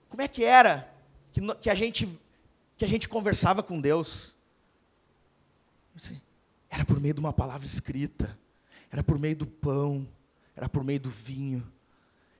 Como 0.09 0.21
é 0.21 0.27
que 0.27 0.43
era 0.43 0.91
que, 1.31 1.41
que 1.55 1.69
a 1.69 1.75
gente 1.75 2.19
que 2.77 2.85
a 2.85 2.87
gente 2.87 3.07
conversava 3.07 3.61
com 3.61 3.79
Deus? 3.79 4.35
Era 6.69 6.85
por 6.85 6.99
meio 6.99 7.13
de 7.13 7.19
uma 7.19 7.33
palavra 7.33 7.67
escrita, 7.67 8.37
era 8.89 9.03
por 9.03 9.19
meio 9.19 9.35
do 9.35 9.45
pão, 9.45 10.07
era 10.55 10.67
por 10.67 10.83
meio 10.83 10.99
do 10.99 11.09
vinho, 11.09 11.69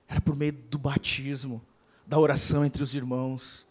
era 0.08 0.20
por 0.20 0.34
meio 0.34 0.52
do 0.52 0.78
batismo, 0.78 1.62
da 2.06 2.18
oração 2.18 2.64
entre 2.64 2.82
os 2.82 2.94
irmãos. 2.94 3.66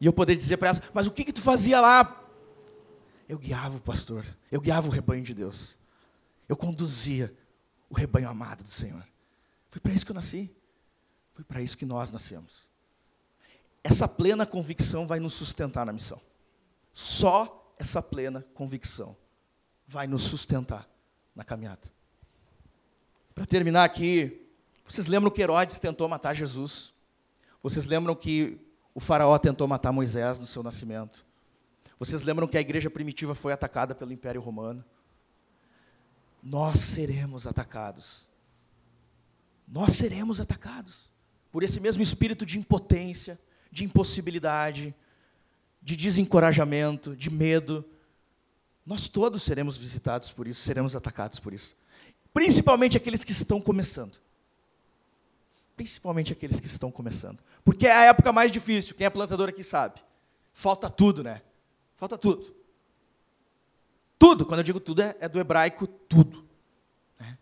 E 0.00 0.06
eu 0.06 0.12
poder 0.12 0.36
dizer 0.36 0.56
para 0.56 0.68
elas: 0.68 0.82
mas 0.92 1.06
o 1.06 1.10
que 1.10 1.24
que 1.24 1.32
tu 1.32 1.42
fazia 1.42 1.80
lá? 1.80 2.22
Eu 3.28 3.38
guiava 3.38 3.76
o 3.76 3.80
pastor, 3.80 4.24
eu 4.50 4.60
guiava 4.60 4.88
o 4.88 4.90
rebanho 4.90 5.22
de 5.22 5.34
Deus. 5.34 5.78
Eu 6.48 6.56
conduzia 6.56 7.34
o 7.88 7.94
rebanho 7.94 8.28
amado 8.28 8.62
do 8.62 8.70
Senhor. 8.70 9.04
Foi 9.70 9.80
para 9.80 9.92
isso 9.92 10.04
que 10.04 10.10
eu 10.10 10.14
nasci. 10.14 10.54
Foi 11.32 11.44
para 11.44 11.60
isso 11.60 11.76
que 11.76 11.84
nós 11.84 12.12
nascemos. 12.12 12.68
Essa 13.82 14.06
plena 14.06 14.46
convicção 14.46 15.06
vai 15.06 15.18
nos 15.18 15.34
sustentar 15.34 15.84
na 15.84 15.92
missão. 15.92 16.20
Só 16.92 17.74
essa 17.78 18.00
plena 18.00 18.46
convicção 18.54 19.16
vai 19.86 20.06
nos 20.06 20.22
sustentar 20.22 20.88
na 21.34 21.44
caminhada. 21.44 21.92
Para 23.34 23.44
terminar 23.44 23.84
aqui, 23.84 24.48
vocês 24.86 25.08
lembram 25.08 25.30
que 25.30 25.42
Herodes 25.42 25.78
tentou 25.78 26.08
matar 26.08 26.34
Jesus? 26.34 26.93
Vocês 27.64 27.86
lembram 27.86 28.14
que 28.14 28.60
o 28.94 29.00
faraó 29.00 29.36
tentou 29.38 29.66
matar 29.66 29.90
Moisés 29.90 30.38
no 30.38 30.46
seu 30.46 30.62
nascimento? 30.62 31.26
Vocês 31.98 32.22
lembram 32.22 32.46
que 32.46 32.56
a 32.56 32.60
igreja 32.60 32.88
primitiva 32.88 33.34
foi 33.34 33.52
atacada 33.52 33.92
pelo 33.92 34.12
Império 34.12 34.40
Romano? 34.40 34.84
nós 36.44 36.78
seremos 36.80 37.46
atacados. 37.46 38.28
Nós 39.66 39.92
seremos 39.92 40.40
atacados 40.40 41.10
por 41.50 41.62
esse 41.62 41.80
mesmo 41.80 42.02
espírito 42.02 42.44
de 42.44 42.58
impotência, 42.58 43.40
de 43.72 43.82
impossibilidade, 43.82 44.94
de 45.80 45.96
desencorajamento, 45.96 47.16
de 47.16 47.30
medo. 47.30 47.82
Nós 48.84 49.08
todos 49.08 49.42
seremos 49.42 49.78
visitados 49.78 50.30
por 50.30 50.46
isso, 50.46 50.60
seremos 50.60 50.94
atacados 50.94 51.38
por 51.38 51.54
isso. 51.54 51.74
Principalmente 52.34 52.96
aqueles 52.96 53.24
que 53.24 53.32
estão 53.32 53.58
começando. 53.58 54.18
Principalmente 55.76 56.32
aqueles 56.32 56.60
que 56.60 56.66
estão 56.66 56.90
começando. 56.90 57.38
Porque 57.64 57.86
é 57.86 57.92
a 57.92 58.04
época 58.04 58.32
mais 58.32 58.52
difícil, 58.52 58.94
quem 58.94 59.06
é 59.06 59.10
plantador 59.10 59.48
aqui 59.48 59.64
sabe. 59.64 60.00
Falta 60.52 60.88
tudo, 60.88 61.24
né? 61.24 61.42
Falta 61.96 62.16
tudo. 62.16 62.54
Tudo, 64.18 64.46
quando 64.46 64.60
eu 64.60 64.64
digo 64.64 64.80
tudo, 64.80 65.02
é, 65.02 65.16
é 65.20 65.28
do 65.28 65.40
hebraico 65.40 65.86
tudo. 65.86 66.44
Né? 67.18 67.36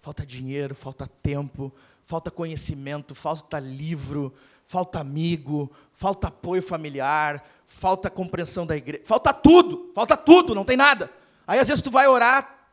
Falta 0.00 0.24
dinheiro, 0.24 0.74
falta 0.74 1.06
tempo, 1.06 1.72
falta 2.06 2.30
conhecimento, 2.30 3.14
falta 3.14 3.58
livro, 3.58 4.32
falta 4.64 5.00
amigo, 5.00 5.70
falta 5.92 6.28
apoio 6.28 6.62
familiar, 6.62 7.44
falta 7.66 8.08
compreensão 8.08 8.64
da 8.64 8.76
igreja, 8.76 9.04
falta 9.04 9.32
tudo, 9.32 9.90
falta 9.94 10.16
tudo, 10.16 10.54
não 10.54 10.64
tem 10.64 10.76
nada. 10.76 11.10
Aí 11.46 11.58
às 11.58 11.68
vezes 11.68 11.82
tu 11.82 11.90
vai 11.90 12.06
orar, 12.06 12.68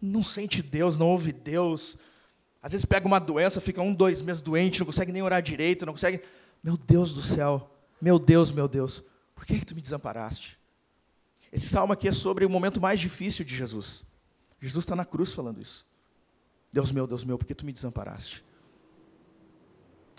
não 0.00 0.22
sente 0.22 0.62
Deus, 0.62 0.96
não 0.96 1.08
ouve 1.08 1.32
Deus. 1.32 1.96
Às 2.68 2.72
vezes 2.72 2.84
pega 2.84 3.06
uma 3.06 3.18
doença, 3.18 3.62
fica 3.62 3.80
um, 3.80 3.94
dois 3.94 4.20
meses 4.20 4.42
doente, 4.42 4.80
não 4.80 4.84
consegue 4.84 5.10
nem 5.10 5.22
orar 5.22 5.40
direito, 5.40 5.86
não 5.86 5.94
consegue. 5.94 6.22
Meu 6.62 6.76
Deus 6.76 7.14
do 7.14 7.22
céu, 7.22 7.74
meu 7.98 8.18
Deus, 8.18 8.52
meu 8.52 8.68
Deus, 8.68 9.02
por 9.34 9.46
que, 9.46 9.58
que 9.58 9.64
tu 9.64 9.74
me 9.74 9.80
desamparaste? 9.80 10.58
Esse 11.50 11.66
salmo 11.66 11.94
aqui 11.94 12.06
é 12.06 12.12
sobre 12.12 12.44
o 12.44 12.50
momento 12.50 12.78
mais 12.78 13.00
difícil 13.00 13.42
de 13.42 13.56
Jesus. 13.56 14.04
Jesus 14.60 14.84
está 14.84 14.94
na 14.94 15.06
cruz 15.06 15.32
falando 15.32 15.62
isso. 15.62 15.86
Deus 16.70 16.92
meu, 16.92 17.06
Deus 17.06 17.24
meu, 17.24 17.38
por 17.38 17.46
que 17.46 17.54
tu 17.54 17.64
me 17.64 17.72
desamparaste? 17.72 18.44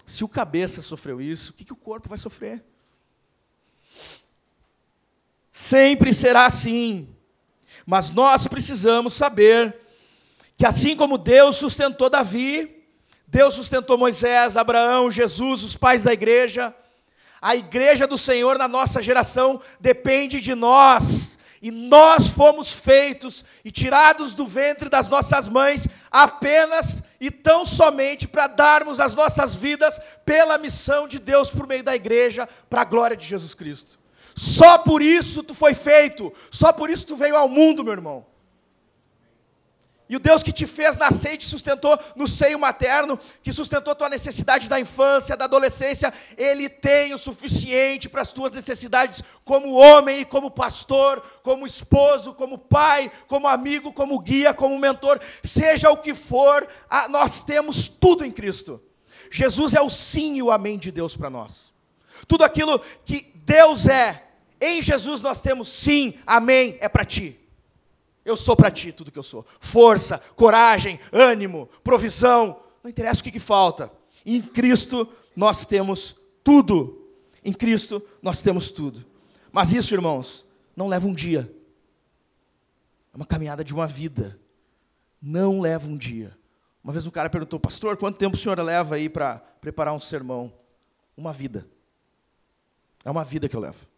Se 0.03 0.23
o 0.23 0.27
cabeça 0.27 0.81
sofreu 0.81 1.21
isso, 1.21 1.51
o 1.51 1.53
que, 1.53 1.63
que 1.63 1.73
o 1.73 1.75
corpo 1.75 2.09
vai 2.09 2.17
sofrer? 2.17 2.63
Sempre 5.51 6.15
será 6.15 6.47
assim. 6.47 7.07
Mas 7.85 8.09
nós 8.09 8.47
precisamos 8.47 9.13
saber 9.13 9.79
que 10.59 10.65
assim 10.65 10.93
como 10.93 11.17
Deus 11.17 11.55
sustentou 11.55 12.09
Davi, 12.09 12.83
Deus 13.25 13.53
sustentou 13.53 13.97
Moisés, 13.97 14.57
Abraão, 14.57 15.09
Jesus, 15.09 15.63
os 15.63 15.77
pais 15.77 16.03
da 16.03 16.11
igreja, 16.11 16.75
a 17.41 17.55
igreja 17.55 18.05
do 18.05 18.17
Senhor 18.17 18.57
na 18.57 18.67
nossa 18.67 19.01
geração 19.01 19.61
depende 19.79 20.41
de 20.41 20.53
nós. 20.53 21.39
E 21.61 21.71
nós 21.71 22.27
fomos 22.27 22.73
feitos 22.73 23.45
e 23.63 23.71
tirados 23.71 24.33
do 24.33 24.45
ventre 24.45 24.89
das 24.89 25.07
nossas 25.07 25.47
mães 25.47 25.87
apenas 26.11 27.03
e 27.21 27.31
tão 27.31 27.65
somente 27.65 28.27
para 28.27 28.47
darmos 28.47 28.99
as 28.99 29.15
nossas 29.15 29.55
vidas 29.55 29.97
pela 30.25 30.57
missão 30.57 31.07
de 31.07 31.19
Deus 31.19 31.49
por 31.49 31.67
meio 31.67 31.83
da 31.83 31.95
igreja, 31.95 32.49
para 32.69 32.81
a 32.81 32.85
glória 32.85 33.15
de 33.15 33.25
Jesus 33.25 33.53
Cristo. 33.53 33.97
Só 34.35 34.77
por 34.77 35.01
isso 35.01 35.41
tu 35.41 35.55
foi 35.55 35.73
feito, 35.73 36.33
só 36.51 36.73
por 36.73 36.89
isso 36.89 37.07
tu 37.07 37.15
veio 37.15 37.37
ao 37.37 37.47
mundo, 37.47 37.81
meu 37.81 37.93
irmão. 37.93 38.25
E 40.09 40.15
o 40.15 40.19
Deus 40.19 40.41
que 40.41 40.51
te 40.51 40.65
fez 40.65 40.97
nascer 40.97 41.33
e 41.33 41.37
te 41.37 41.45
sustentou 41.45 41.97
no 42.15 42.27
seio 42.27 42.57
materno, 42.57 43.19
que 43.43 43.53
sustentou 43.53 43.93
tua 43.93 44.09
necessidade 44.09 44.67
da 44.67 44.79
infância, 44.79 45.37
da 45.37 45.45
adolescência, 45.45 46.11
Ele 46.35 46.67
tem 46.67 47.13
o 47.13 47.17
suficiente 47.17 48.09
para 48.09 48.23
as 48.23 48.31
tuas 48.31 48.51
necessidades 48.51 49.21
como 49.45 49.73
homem 49.73 50.25
como 50.25 50.49
pastor, 50.49 51.21
como 51.43 51.65
esposo, 51.65 52.33
como 52.33 52.57
pai, 52.57 53.11
como 53.27 53.47
amigo, 53.47 53.93
como 53.93 54.19
guia, 54.19 54.53
como 54.53 54.79
mentor, 54.79 55.21
seja 55.43 55.91
o 55.91 55.97
que 55.97 56.15
for, 56.15 56.67
nós 57.09 57.43
temos 57.43 57.87
tudo 57.87 58.25
em 58.25 58.31
Cristo. 58.31 58.81
Jesus 59.31 59.75
é 59.75 59.81
o 59.81 59.89
sim 59.89 60.37
e 60.37 60.43
o 60.43 60.51
amém 60.51 60.79
de 60.79 60.91
Deus 60.91 61.15
para 61.15 61.29
nós. 61.29 61.71
Tudo 62.27 62.43
aquilo 62.43 62.79
que 63.05 63.31
Deus 63.35 63.87
é, 63.87 64.23
em 64.59 64.81
Jesus 64.81 65.21
nós 65.21 65.41
temos 65.41 65.67
sim, 65.67 66.15
amém, 66.25 66.77
é 66.81 66.89
para 66.89 67.05
ti. 67.05 67.38
Eu 68.25 68.37
sou 68.37 68.55
para 68.55 68.69
ti 68.69 68.91
tudo 68.91 69.11
que 69.11 69.19
eu 69.19 69.23
sou. 69.23 69.45
Força, 69.59 70.19
coragem, 70.35 70.99
ânimo, 71.11 71.67
provisão. 71.83 72.61
Não 72.83 72.89
interessa 72.89 73.21
o 73.21 73.23
que, 73.23 73.31
que 73.31 73.39
falta. 73.39 73.91
Em 74.25 74.41
Cristo 74.41 75.07
nós 75.35 75.65
temos 75.65 76.15
tudo. 76.43 77.07
Em 77.43 77.53
Cristo 77.53 78.01
nós 78.21 78.41
temos 78.41 78.71
tudo. 78.71 79.05
Mas 79.51 79.71
isso, 79.71 79.93
irmãos, 79.93 80.45
não 80.75 80.87
leva 80.87 81.07
um 81.07 81.13
dia. 81.13 81.51
É 83.13 83.17
uma 83.17 83.25
caminhada 83.25 83.63
de 83.63 83.73
uma 83.73 83.87
vida. 83.87 84.39
Não 85.21 85.59
leva 85.59 85.87
um 85.87 85.97
dia. 85.97 86.37
Uma 86.83 86.93
vez 86.93 87.05
um 87.05 87.11
cara 87.11 87.29
perguntou, 87.29 87.59
pastor, 87.59 87.97
quanto 87.97 88.17
tempo 88.17 88.35
o 88.35 88.39
senhor 88.39 88.59
leva 88.59 88.95
aí 88.95 89.09
para 89.09 89.39
preparar 89.59 89.93
um 89.93 89.99
sermão? 89.99 90.53
Uma 91.17 91.33
vida. 91.33 91.67
É 93.03 93.11
uma 93.11 93.23
vida 93.23 93.49
que 93.49 93.55
eu 93.55 93.59
levo. 93.59 93.88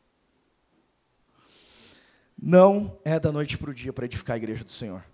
Não 2.41 2.99
é 3.05 3.19
da 3.19 3.31
noite 3.31 3.55
para 3.55 3.69
o 3.69 3.73
dia 3.73 3.93
para 3.93 4.05
edificar 4.05 4.33
a 4.33 4.37
igreja 4.37 4.63
do 4.63 4.71
Senhor. 4.71 5.05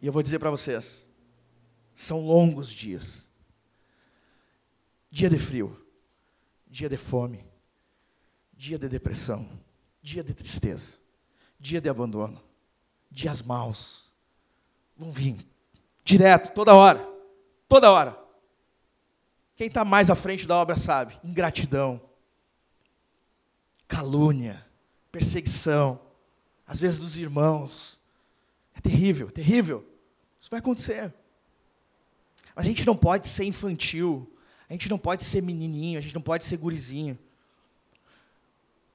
E 0.00 0.06
eu 0.06 0.12
vou 0.12 0.22
dizer 0.22 0.38
para 0.38 0.50
vocês: 0.50 1.06
são 1.94 2.20
longos 2.20 2.70
dias. 2.70 3.26
Dia 5.10 5.28
de 5.28 5.38
frio, 5.38 5.78
dia 6.66 6.88
de 6.88 6.96
fome, 6.96 7.44
dia 8.54 8.78
de 8.78 8.88
depressão, 8.88 9.48
dia 10.00 10.22
de 10.22 10.32
tristeza, 10.32 10.96
dia 11.58 11.80
de 11.80 11.88
abandono, 11.88 12.42
dias 13.10 13.42
maus. 13.42 14.10
Vão 14.96 15.10
vir 15.10 15.46
direto, 16.04 16.54
toda 16.54 16.74
hora, 16.74 17.06
toda 17.68 17.90
hora. 17.90 18.18
Quem 19.56 19.66
está 19.66 19.84
mais 19.84 20.08
à 20.08 20.14
frente 20.14 20.46
da 20.46 20.56
obra 20.56 20.76
sabe. 20.76 21.18
Ingratidão, 21.24 22.00
calúnia, 23.86 24.67
perseguição, 25.18 26.00
às 26.64 26.78
vezes 26.78 27.00
dos 27.00 27.16
irmãos. 27.16 27.98
É 28.74 28.80
terrível, 28.80 29.28
terrível. 29.30 29.84
Isso 30.40 30.48
vai 30.48 30.60
acontecer. 30.60 31.12
A 32.54 32.62
gente 32.62 32.86
não 32.86 32.96
pode 32.96 33.26
ser 33.26 33.44
infantil, 33.44 34.32
a 34.68 34.72
gente 34.72 34.88
não 34.88 34.98
pode 34.98 35.24
ser 35.24 35.42
menininho, 35.42 35.98
a 35.98 36.00
gente 36.00 36.14
não 36.14 36.22
pode 36.22 36.44
ser 36.44 36.56
gurizinho. 36.56 37.18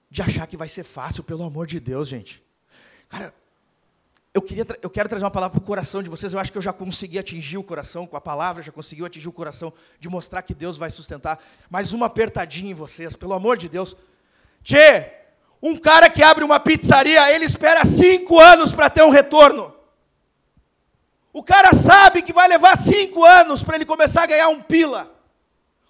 De 0.10 0.22
achar 0.22 0.48
que 0.48 0.56
vai 0.56 0.70
ser 0.70 0.84
fácil, 0.84 1.24
pelo 1.24 1.44
amor 1.44 1.68
de 1.68 1.80
Deus, 1.80 2.08
gente. 2.08 2.42
Cara, 3.10 3.34
eu, 4.34 4.42
queria, 4.42 4.66
eu 4.82 4.90
quero 4.90 5.10
trazer 5.10 5.26
uma 5.26 5.32
palavra 5.32 5.60
para 5.60 5.64
o 5.64 5.68
coração 5.68 6.02
de 6.02 6.10
vocês. 6.10 6.34
Eu 6.34 6.40
acho 6.40 6.52
que 6.52 6.58
eu 6.58 6.62
já 6.62 6.72
consegui 6.72 7.20
atingir 7.20 7.58
o 7.58 7.64
coração 7.64 8.06
com 8.06 8.16
a 8.16 8.22
palavra, 8.22 8.64
já 8.64 8.72
conseguiu 8.72 9.06
atingir 9.06 9.28
o 9.28 9.34
coração 9.34 9.74
de 10.00 10.08
mostrar 10.08 10.42
que 10.42 10.54
Deus 10.54 10.78
vai 10.78 10.90
sustentar. 10.90 11.44
Mais 11.70 11.92
uma 11.92 12.06
apertadinha 12.06 12.72
em 12.72 12.76
vocês, 12.76 13.16
pelo 13.16 13.34
amor 13.34 13.58
de 13.58 13.68
Deus. 13.68 13.98
Tchê, 14.64 15.23
um 15.66 15.78
cara 15.78 16.10
que 16.10 16.22
abre 16.22 16.44
uma 16.44 16.60
pizzaria, 16.60 17.34
ele 17.34 17.46
espera 17.46 17.86
cinco 17.86 18.38
anos 18.38 18.74
para 18.74 18.90
ter 18.90 19.02
um 19.02 19.10
retorno. 19.10 19.74
O 21.32 21.42
cara 21.42 21.74
sabe 21.74 22.22
que 22.22 22.34
vai 22.34 22.50
levar 22.50 22.78
cinco 22.78 23.24
anos 23.24 23.64
para 23.64 23.78
ele 23.78 23.86
começar 23.86 24.24
a 24.24 24.28
ganhar 24.28 24.50
um 24.50 24.62
pila. 24.62 25.10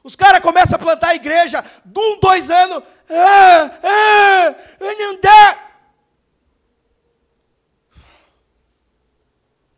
Os 0.03 0.15
caras 0.15 0.41
começam 0.41 0.75
a 0.75 0.79
plantar 0.79 1.07
a 1.07 1.15
igreja, 1.15 1.65
de 1.83 1.99
um, 1.99 2.19
dois 2.19 2.51
anos, 2.51 2.83
ah, 3.09 3.71
ah, 3.83 4.55
não. 4.79 5.63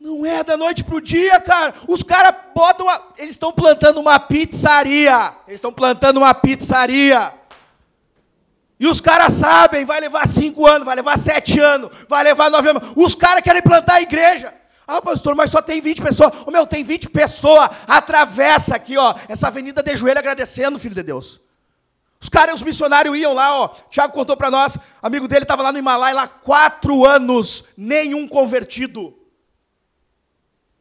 Não 0.06 0.24
é 0.24 0.44
da 0.44 0.56
noite 0.56 0.84
para 0.84 0.96
o 0.96 1.02
dia, 1.02 1.40
cara. 1.40 1.74
Os 1.88 2.04
caras 2.04 2.36
botam. 2.54 2.86
Uma... 2.86 3.02
Eles 3.18 3.32
estão 3.32 3.52
plantando 3.52 4.00
uma 4.00 4.20
pizzaria. 4.20 5.34
Eles 5.48 5.58
estão 5.58 5.74
plantando 5.74 6.18
uma 6.18 6.32
pizzaria. 6.32 7.34
E 8.80 8.88
os 8.88 9.00
caras 9.00 9.34
sabem, 9.34 9.86
vai 9.86 10.02
levar 10.02 10.28
cinco 10.28 10.68
anos, 10.68 10.86
vai 10.86 10.96
levar 10.96 11.18
sete 11.18 11.60
anos, 11.60 11.90
vai 12.10 12.24
levar 12.24 12.50
nove 12.50 12.70
anos. 12.70 12.84
Os 12.96 13.16
caras 13.16 13.42
querem 13.42 13.62
plantar 13.62 13.96
a 13.96 14.02
igreja. 14.02 14.54
Ah, 14.88 15.02
pastor, 15.02 15.34
mas 15.34 15.50
só 15.50 15.62
tem 15.62 15.82
20 15.82 16.02
pessoas. 16.02 16.32
Ô 16.46 16.52
meu, 16.52 16.68
tem 16.68 16.84
20 16.84 17.10
pessoas. 17.10 17.70
Atravessa 17.88 18.76
aqui, 18.76 18.98
ó, 18.98 19.16
essa 19.28 19.48
avenida 19.48 19.82
de 19.82 19.96
joelho 19.96 20.20
agradecendo, 20.20 20.78
filho 20.78 20.94
de 20.94 21.02
Deus. 21.02 21.42
Os 22.22 22.30
caras, 22.30 22.56
os 22.56 22.62
missionários 22.62 23.18
iam 23.18 23.34
lá, 23.34 23.62
ó. 23.62 23.68
Tiago 23.90 24.14
contou 24.14 24.38
para 24.38 24.52
nós, 24.52 24.78
amigo 25.02 25.28
dele 25.28 25.44
estava 25.44 25.64
lá 25.64 25.72
no 25.72 25.80
Himalaia, 25.80 26.14
lá 26.14 26.28
quatro 26.28 27.06
anos, 27.06 27.66
nenhum 27.76 28.28
convertido. 28.28 29.18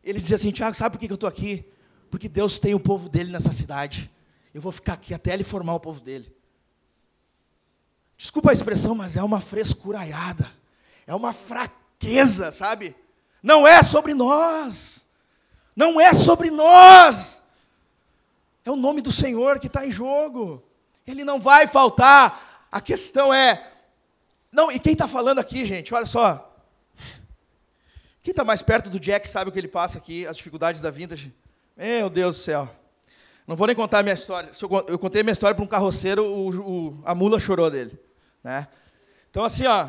Ele 0.02 0.20
dizia 0.20 0.36
assim: 0.36 0.50
Tiago, 0.50 0.76
sabe 0.76 0.96
por 0.96 0.98
que 0.98 1.10
eu 1.10 1.14
estou 1.14 1.28
aqui? 1.28 1.64
Porque 2.10 2.28
Deus 2.28 2.58
tem 2.58 2.74
o 2.74 2.80
povo 2.80 3.08
dele 3.08 3.32
nessa 3.32 3.52
cidade. 3.52 4.10
Eu 4.52 4.60
vou 4.60 4.70
ficar 4.70 4.94
aqui 4.94 5.14
até 5.14 5.32
ele 5.32 5.44
formar 5.44 5.74
o 5.74 5.80
povo 5.80 6.00
dele. 6.00 6.33
Desculpa 8.16 8.50
a 8.50 8.52
expressão, 8.52 8.94
mas 8.94 9.16
é 9.16 9.22
uma 9.22 9.40
frescuraiada. 9.40 10.50
É 11.06 11.14
uma 11.14 11.32
fraqueza, 11.32 12.50
sabe? 12.50 12.96
Não 13.42 13.66
é 13.66 13.82
sobre 13.82 14.14
nós. 14.14 15.06
Não 15.76 16.00
é 16.00 16.12
sobre 16.12 16.50
nós. 16.50 17.42
É 18.64 18.70
o 18.70 18.76
nome 18.76 19.02
do 19.02 19.12
Senhor 19.12 19.58
que 19.58 19.66
está 19.66 19.86
em 19.86 19.90
jogo. 19.90 20.62
Ele 21.06 21.24
não 21.24 21.38
vai 21.38 21.66
faltar. 21.66 22.66
A 22.72 22.80
questão 22.80 23.32
é. 23.32 23.70
Não, 24.50 24.70
e 24.70 24.78
quem 24.78 24.92
está 24.92 25.06
falando 25.06 25.38
aqui, 25.38 25.64
gente, 25.64 25.92
olha 25.92 26.06
só. 26.06 26.50
Quem 28.22 28.30
está 28.30 28.42
mais 28.42 28.62
perto 28.62 28.88
do 28.88 28.98
Jack 28.98 29.28
sabe 29.28 29.50
o 29.50 29.52
que 29.52 29.58
ele 29.58 29.68
passa 29.68 29.98
aqui, 29.98 30.26
as 30.26 30.38
dificuldades 30.38 30.80
da 30.80 30.90
vintage. 30.90 31.34
Meu 31.76 32.08
Deus 32.08 32.36
do 32.36 32.42
céu. 32.42 32.83
Não 33.46 33.56
vou 33.56 33.66
nem 33.66 33.76
contar 33.76 33.98
a 33.98 34.02
minha 34.02 34.14
história. 34.14 34.50
Eu 34.88 34.98
contei 34.98 35.20
a 35.20 35.24
minha 35.24 35.32
história 35.32 35.54
para 35.54 35.64
um 35.64 35.68
carroceiro, 35.68 36.24
o, 36.24 36.48
o, 36.48 37.02
a 37.04 37.14
mula 37.14 37.38
chorou 37.38 37.70
dele. 37.70 37.98
Né? 38.42 38.66
Então, 39.30 39.44
assim, 39.44 39.66
ó. 39.66 39.88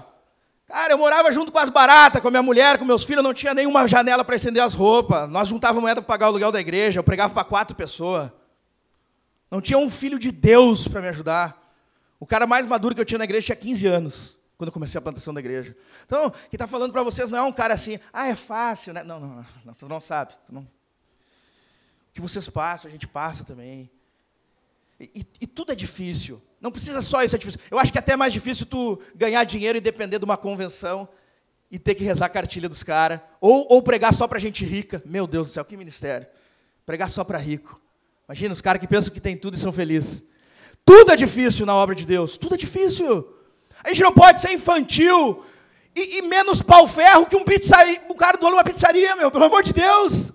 Cara, 0.67 0.93
eu 0.93 0.97
morava 0.97 1.31
junto 1.31 1.51
com 1.51 1.59
as 1.59 1.69
baratas, 1.69 2.21
com 2.21 2.27
a 2.27 2.31
minha 2.31 2.41
mulher, 2.41 2.79
com 2.79 2.85
meus 2.85 3.03
filhos, 3.03 3.23
não 3.23 3.35
tinha 3.35 3.53
nenhuma 3.53 3.87
janela 3.87 4.25
para 4.25 4.35
estender 4.35 4.63
as 4.63 4.73
roupas. 4.73 5.29
Nós 5.29 5.47
juntávamos 5.47 5.83
moeda 5.83 6.01
para 6.01 6.07
pagar 6.07 6.25
o 6.25 6.29
aluguel 6.29 6.51
da 6.51 6.59
igreja, 6.59 6.99
eu 6.99 7.03
pregava 7.03 7.33
para 7.33 7.43
quatro 7.43 7.75
pessoas. 7.75 8.31
Não 9.49 9.61
tinha 9.61 9.77
um 9.77 9.89
filho 9.89 10.17
de 10.17 10.31
Deus 10.31 10.87
para 10.87 11.01
me 11.01 11.07
ajudar. 11.09 11.55
O 12.19 12.25
cara 12.25 12.47
mais 12.47 12.65
maduro 12.65 12.95
que 12.95 13.01
eu 13.01 13.05
tinha 13.05 13.19
na 13.19 13.25
igreja 13.25 13.45
tinha 13.45 13.55
15 13.55 13.87
anos 13.87 14.39
quando 14.57 14.69
eu 14.69 14.73
comecei 14.73 14.97
a 14.97 15.01
plantação 15.01 15.33
da 15.33 15.39
igreja. 15.39 15.75
Então, 16.05 16.29
quem 16.31 16.49
está 16.53 16.65
falando 16.65 16.91
para 16.91 17.03
vocês 17.03 17.29
não 17.29 17.37
é 17.37 17.43
um 17.43 17.51
cara 17.51 17.73
assim, 17.73 17.99
ah, 18.11 18.27
é 18.27 18.35
fácil, 18.35 18.93
né? 18.93 19.03
Não, 19.03 19.19
não, 19.19 19.45
não, 19.65 19.73
tu 19.73 19.87
não 19.87 19.99
sabe. 19.99 20.33
Tu 20.47 20.53
não... 20.53 20.67
Que 22.15 22.21
vocês 22.21 22.47
passam, 22.49 22.87
a 22.87 22.91
gente 22.91 23.07
passa 23.07 23.43
também. 23.43 23.91
E, 24.97 25.11
e, 25.13 25.27
e, 25.41 25.45
tudo 25.45 25.73
é 25.73 25.75
difícil. 25.75 26.41
Não 26.61 26.71
precisa 26.71 27.01
só 27.01 27.21
isso, 27.21 27.35
é 27.35 27.37
difícil. 27.37 27.59
Eu 27.69 27.77
acho 27.77 27.91
que 27.91 27.97
é 27.97 27.99
até 27.99 28.15
mais 28.15 28.31
difícil 28.31 28.65
tu 28.65 29.01
ganhar 29.13 29.43
dinheiro 29.43 29.77
e 29.77 29.81
depender 29.81 30.17
de 30.17 30.23
uma 30.23 30.37
convenção 30.37 31.09
e 31.69 31.77
ter 31.77 31.93
que 31.93 32.05
rezar 32.05 32.27
a 32.27 32.29
cartilha 32.29 32.69
dos 32.69 32.83
caras. 32.83 33.19
Ou, 33.41 33.67
ou 33.69 33.81
pregar 33.81 34.13
só 34.13 34.29
para 34.29 34.39
gente 34.39 34.63
rica. 34.63 35.03
Meu 35.05 35.27
Deus 35.27 35.47
do 35.47 35.53
céu, 35.53 35.65
que 35.65 35.75
ministério. 35.75 36.25
Pregar 36.85 37.09
só 37.09 37.21
para 37.25 37.37
rico. 37.37 37.81
Imagina 38.29 38.53
os 38.53 38.61
caras 38.61 38.79
que 38.79 38.87
pensam 38.87 39.13
que 39.13 39.19
tem 39.19 39.35
tudo 39.35 39.57
e 39.57 39.59
são 39.59 39.73
felizes. 39.73 40.23
Tudo 40.85 41.11
é 41.11 41.17
difícil 41.17 41.65
na 41.65 41.75
obra 41.75 41.93
de 41.93 42.05
Deus. 42.05 42.37
Tudo 42.37 42.55
é 42.55 42.57
difícil. 42.57 43.27
A 43.83 43.89
gente 43.89 44.03
não 44.03 44.13
pode 44.13 44.39
ser 44.39 44.53
infantil 44.53 45.43
e, 45.93 46.19
e 46.19 46.21
menos 46.21 46.61
pau-ferro 46.61 47.25
que 47.25 47.35
um, 47.35 47.43
pizzaria, 47.43 48.01
um 48.09 48.15
cara 48.15 48.37
dono 48.37 48.51
de 48.51 48.57
uma 48.57 48.63
pizzaria, 48.63 49.17
meu, 49.17 49.29
pelo 49.29 49.43
amor 49.43 49.63
de 49.63 49.73
Deus. 49.73 50.31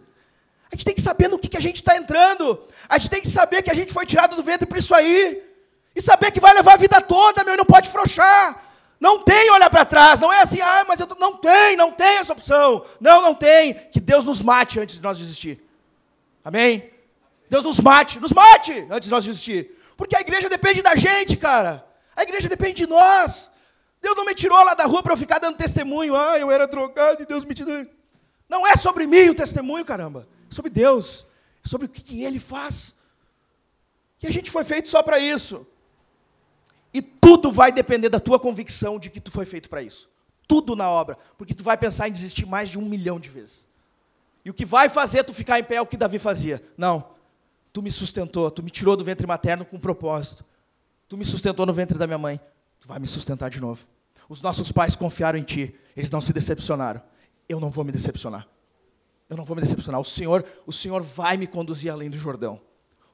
A 0.70 0.76
gente 0.76 0.84
tem 0.84 0.94
que 0.94 1.00
saber 1.00 1.28
no 1.28 1.38
que, 1.38 1.48
que 1.48 1.56
a 1.56 1.60
gente 1.60 1.76
está 1.76 1.96
entrando. 1.96 2.62
A 2.88 2.96
gente 2.98 3.10
tem 3.10 3.20
que 3.20 3.28
saber 3.28 3.62
que 3.62 3.70
a 3.70 3.74
gente 3.74 3.92
foi 3.92 4.06
tirado 4.06 4.36
do 4.36 4.42
ventre 4.42 4.66
para 4.66 4.78
isso 4.78 4.94
aí. 4.94 5.42
E 5.94 6.00
saber 6.00 6.30
que 6.30 6.40
vai 6.40 6.54
levar 6.54 6.74
a 6.74 6.76
vida 6.76 7.00
toda, 7.00 7.42
meu, 7.42 7.54
e 7.54 7.56
não 7.56 7.64
pode 7.64 7.88
frouxar. 7.88 8.62
Não 9.00 9.24
tem 9.24 9.50
olhar 9.50 9.68
para 9.68 9.84
trás. 9.84 10.20
Não 10.20 10.32
é 10.32 10.42
assim, 10.42 10.60
ah, 10.60 10.84
mas 10.86 11.00
eu 11.00 11.06
tô... 11.06 11.16
não 11.16 11.38
tem, 11.38 11.76
não 11.76 11.90
tem 11.90 12.18
essa 12.18 12.32
opção. 12.32 12.84
Não, 13.00 13.20
não 13.20 13.34
tem. 13.34 13.74
Que 13.74 13.98
Deus 13.98 14.24
nos 14.24 14.40
mate 14.40 14.78
antes 14.78 14.96
de 14.96 15.02
nós 15.02 15.18
desistir. 15.18 15.60
Amém? 16.44 16.90
Deus 17.48 17.64
nos 17.64 17.80
mate, 17.80 18.20
nos 18.20 18.32
mate 18.32 18.86
antes 18.90 19.08
de 19.08 19.10
nós 19.10 19.24
desistir. 19.24 19.76
Porque 19.96 20.14
a 20.14 20.20
igreja 20.20 20.48
depende 20.48 20.82
da 20.82 20.94
gente, 20.94 21.36
cara. 21.36 21.84
A 22.14 22.22
igreja 22.22 22.48
depende 22.48 22.74
de 22.74 22.86
nós. 22.86 23.50
Deus 24.00 24.16
não 24.16 24.24
me 24.24 24.34
tirou 24.34 24.62
lá 24.62 24.74
da 24.74 24.84
rua 24.84 25.02
para 25.02 25.14
eu 25.14 25.16
ficar 25.16 25.38
dando 25.38 25.56
testemunho. 25.56 26.14
Ah, 26.14 26.38
eu 26.38 26.50
era 26.50 26.66
drogado 26.66 27.22
e 27.22 27.26
Deus 27.26 27.44
me 27.44 27.54
tirou. 27.54 27.86
Não 28.48 28.66
é 28.66 28.76
sobre 28.76 29.06
mim 29.06 29.30
o 29.30 29.34
testemunho, 29.34 29.84
caramba. 29.84 30.28
Sobre 30.50 30.70
Deus. 30.70 31.26
Sobre 31.64 31.86
o 31.86 31.88
que, 31.88 32.02
que 32.02 32.22
Ele 32.22 32.38
faz. 32.38 32.96
E 34.22 34.26
a 34.26 34.30
gente 34.30 34.50
foi 34.50 34.64
feito 34.64 34.88
só 34.88 35.02
para 35.02 35.18
isso. 35.18 35.66
E 36.92 37.00
tudo 37.00 37.50
vai 37.50 37.72
depender 37.72 38.08
da 38.08 38.20
tua 38.20 38.38
convicção 38.38 38.98
de 38.98 39.08
que 39.08 39.20
tu 39.20 39.30
foi 39.30 39.46
feito 39.46 39.68
para 39.68 39.82
isso. 39.82 40.10
Tudo 40.46 40.76
na 40.76 40.90
obra. 40.90 41.16
Porque 41.38 41.54
tu 41.54 41.62
vai 41.62 41.76
pensar 41.78 42.08
em 42.08 42.12
desistir 42.12 42.44
mais 42.44 42.68
de 42.68 42.78
um 42.78 42.84
milhão 42.84 43.18
de 43.18 43.28
vezes. 43.28 43.66
E 44.44 44.50
o 44.50 44.54
que 44.54 44.64
vai 44.64 44.88
fazer 44.88 45.24
tu 45.24 45.32
ficar 45.32 45.58
em 45.58 45.64
pé 45.64 45.76
é 45.76 45.80
o 45.80 45.86
que 45.86 45.96
Davi 45.96 46.18
fazia. 46.18 46.62
Não. 46.76 47.10
Tu 47.72 47.82
me 47.82 47.90
sustentou, 47.90 48.50
tu 48.50 48.62
me 48.62 48.70
tirou 48.70 48.96
do 48.96 49.04
ventre 49.04 49.26
materno 49.26 49.64
com 49.64 49.76
um 49.76 49.80
propósito. 49.80 50.44
Tu 51.08 51.16
me 51.16 51.24
sustentou 51.24 51.64
no 51.66 51.72
ventre 51.72 51.98
da 51.98 52.06
minha 52.06 52.18
mãe, 52.18 52.40
tu 52.78 52.86
vai 52.88 52.98
me 52.98 53.06
sustentar 53.06 53.50
de 53.50 53.60
novo. 53.60 53.86
Os 54.28 54.40
nossos 54.40 54.70
pais 54.70 54.94
confiaram 54.94 55.38
em 55.38 55.42
ti, 55.42 55.74
eles 55.96 56.10
não 56.10 56.20
se 56.20 56.32
decepcionaram. 56.32 57.02
Eu 57.48 57.58
não 57.58 57.70
vou 57.70 57.84
me 57.84 57.92
decepcionar. 57.92 58.46
Eu 59.30 59.36
não 59.36 59.44
vou 59.44 59.54
me 59.54 59.62
decepcionar. 59.62 60.00
O 60.00 60.04
Senhor, 60.04 60.44
o 60.66 60.72
Senhor 60.72 61.00
vai 61.00 61.36
me 61.36 61.46
conduzir 61.46 61.90
além 61.90 62.10
do 62.10 62.18
Jordão. 62.18 62.60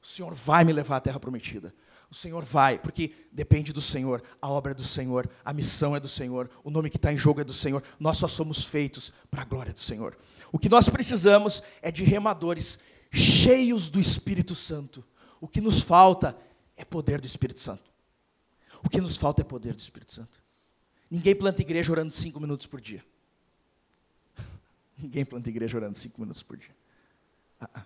O 0.03 0.07
Senhor 0.07 0.33
vai 0.35 0.65
me 0.65 0.73
levar 0.73 0.97
à 0.97 1.01
terra 1.01 1.21
prometida. 1.21 1.75
O 2.11 2.15
Senhor 2.15 2.43
vai, 2.43 2.79
porque 2.79 3.13
depende 3.33 3.73
do 3.73 3.83
Senhor, 3.83 4.23
a 4.41 4.49
obra 4.49 4.71
é 4.71 4.75
do 4.75 4.85
Senhor, 4.85 5.29
a 5.45 5.53
missão 5.53 5.95
é 5.95 6.01
do 6.01 6.09
Senhor, 6.09 6.49
o 6.63 6.71
nome 6.71 6.89
que 6.89 6.97
está 6.97 7.13
em 7.13 7.19
jogo 7.19 7.41
é 7.41 7.45
do 7.45 7.53
Senhor, 7.53 7.83
nós 7.99 8.17
só 8.17 8.29
somos 8.29 8.65
feitos 8.65 9.13
para 9.29 9.43
a 9.43 9.45
glória 9.45 9.73
do 9.73 9.81
Senhor. 9.81 10.17
O 10.53 10.59
que 10.59 10.69
nós 10.69 10.89
precisamos 10.89 11.63
é 11.83 11.91
de 11.91 12.05
remadores 12.05 12.79
cheios 13.13 13.89
do 13.89 14.01
Espírito 14.01 14.55
Santo. 14.55 15.05
O 15.41 15.49
que 15.49 15.61
nos 15.61 15.81
falta 15.81 16.37
é 16.77 16.85
poder 16.85 17.21
do 17.21 17.27
Espírito 17.27 17.61
Santo. 17.61 17.85
O 18.85 18.89
que 18.89 19.01
nos 19.01 19.17
falta 19.17 19.43
é 19.43 19.45
poder 19.45 19.75
do 19.75 19.81
Espírito 19.81 20.13
Santo. 20.13 20.41
Ninguém 21.11 21.35
planta 21.35 21.61
igreja 21.61 21.91
orando 21.91 22.13
cinco 22.13 22.39
minutos 22.39 22.67
por 22.67 22.81
dia. 22.81 23.05
Ninguém 24.97 25.25
planta 25.25 25.49
igreja 25.49 25.77
orando 25.77 25.99
cinco 25.99 26.21
minutos 26.21 26.43
por 26.43 26.57
dia. 26.57 26.75
Ah, 27.61 27.71
ah. 27.75 27.85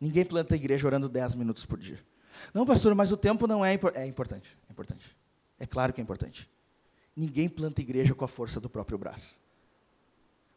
Ninguém 0.00 0.24
planta 0.24 0.54
igreja 0.56 0.86
orando 0.86 1.08
dez 1.08 1.34
minutos 1.34 1.64
por 1.64 1.78
dia. 1.78 1.98
Não, 2.52 2.66
pastor, 2.66 2.94
mas 2.94 3.12
o 3.12 3.16
tempo 3.16 3.46
não 3.46 3.64
é, 3.64 3.72
é 3.94 4.06
importante. 4.06 4.56
É 4.68 4.72
importante. 4.72 5.16
É 5.58 5.66
claro 5.66 5.92
que 5.92 6.00
é 6.00 6.02
importante. 6.02 6.50
Ninguém 7.14 7.48
planta 7.48 7.80
igreja 7.80 8.14
com 8.14 8.24
a 8.24 8.28
força 8.28 8.58
do 8.60 8.68
próprio 8.68 8.98
braço. 8.98 9.38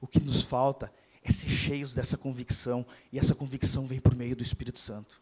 O 0.02 0.08
que 0.08 0.20
nos 0.20 0.42
falta 0.42 0.92
é 1.24 1.32
ser 1.32 1.50
cheios 1.50 1.94
dessa 1.94 2.18
convicção, 2.18 2.86
e 3.12 3.18
essa 3.18 3.34
convicção 3.34 3.88
vem 3.88 4.00
por 4.00 4.16
meio 4.16 4.36
do 4.36 4.44
Espírito 4.44 4.80
Santo. 4.80 5.22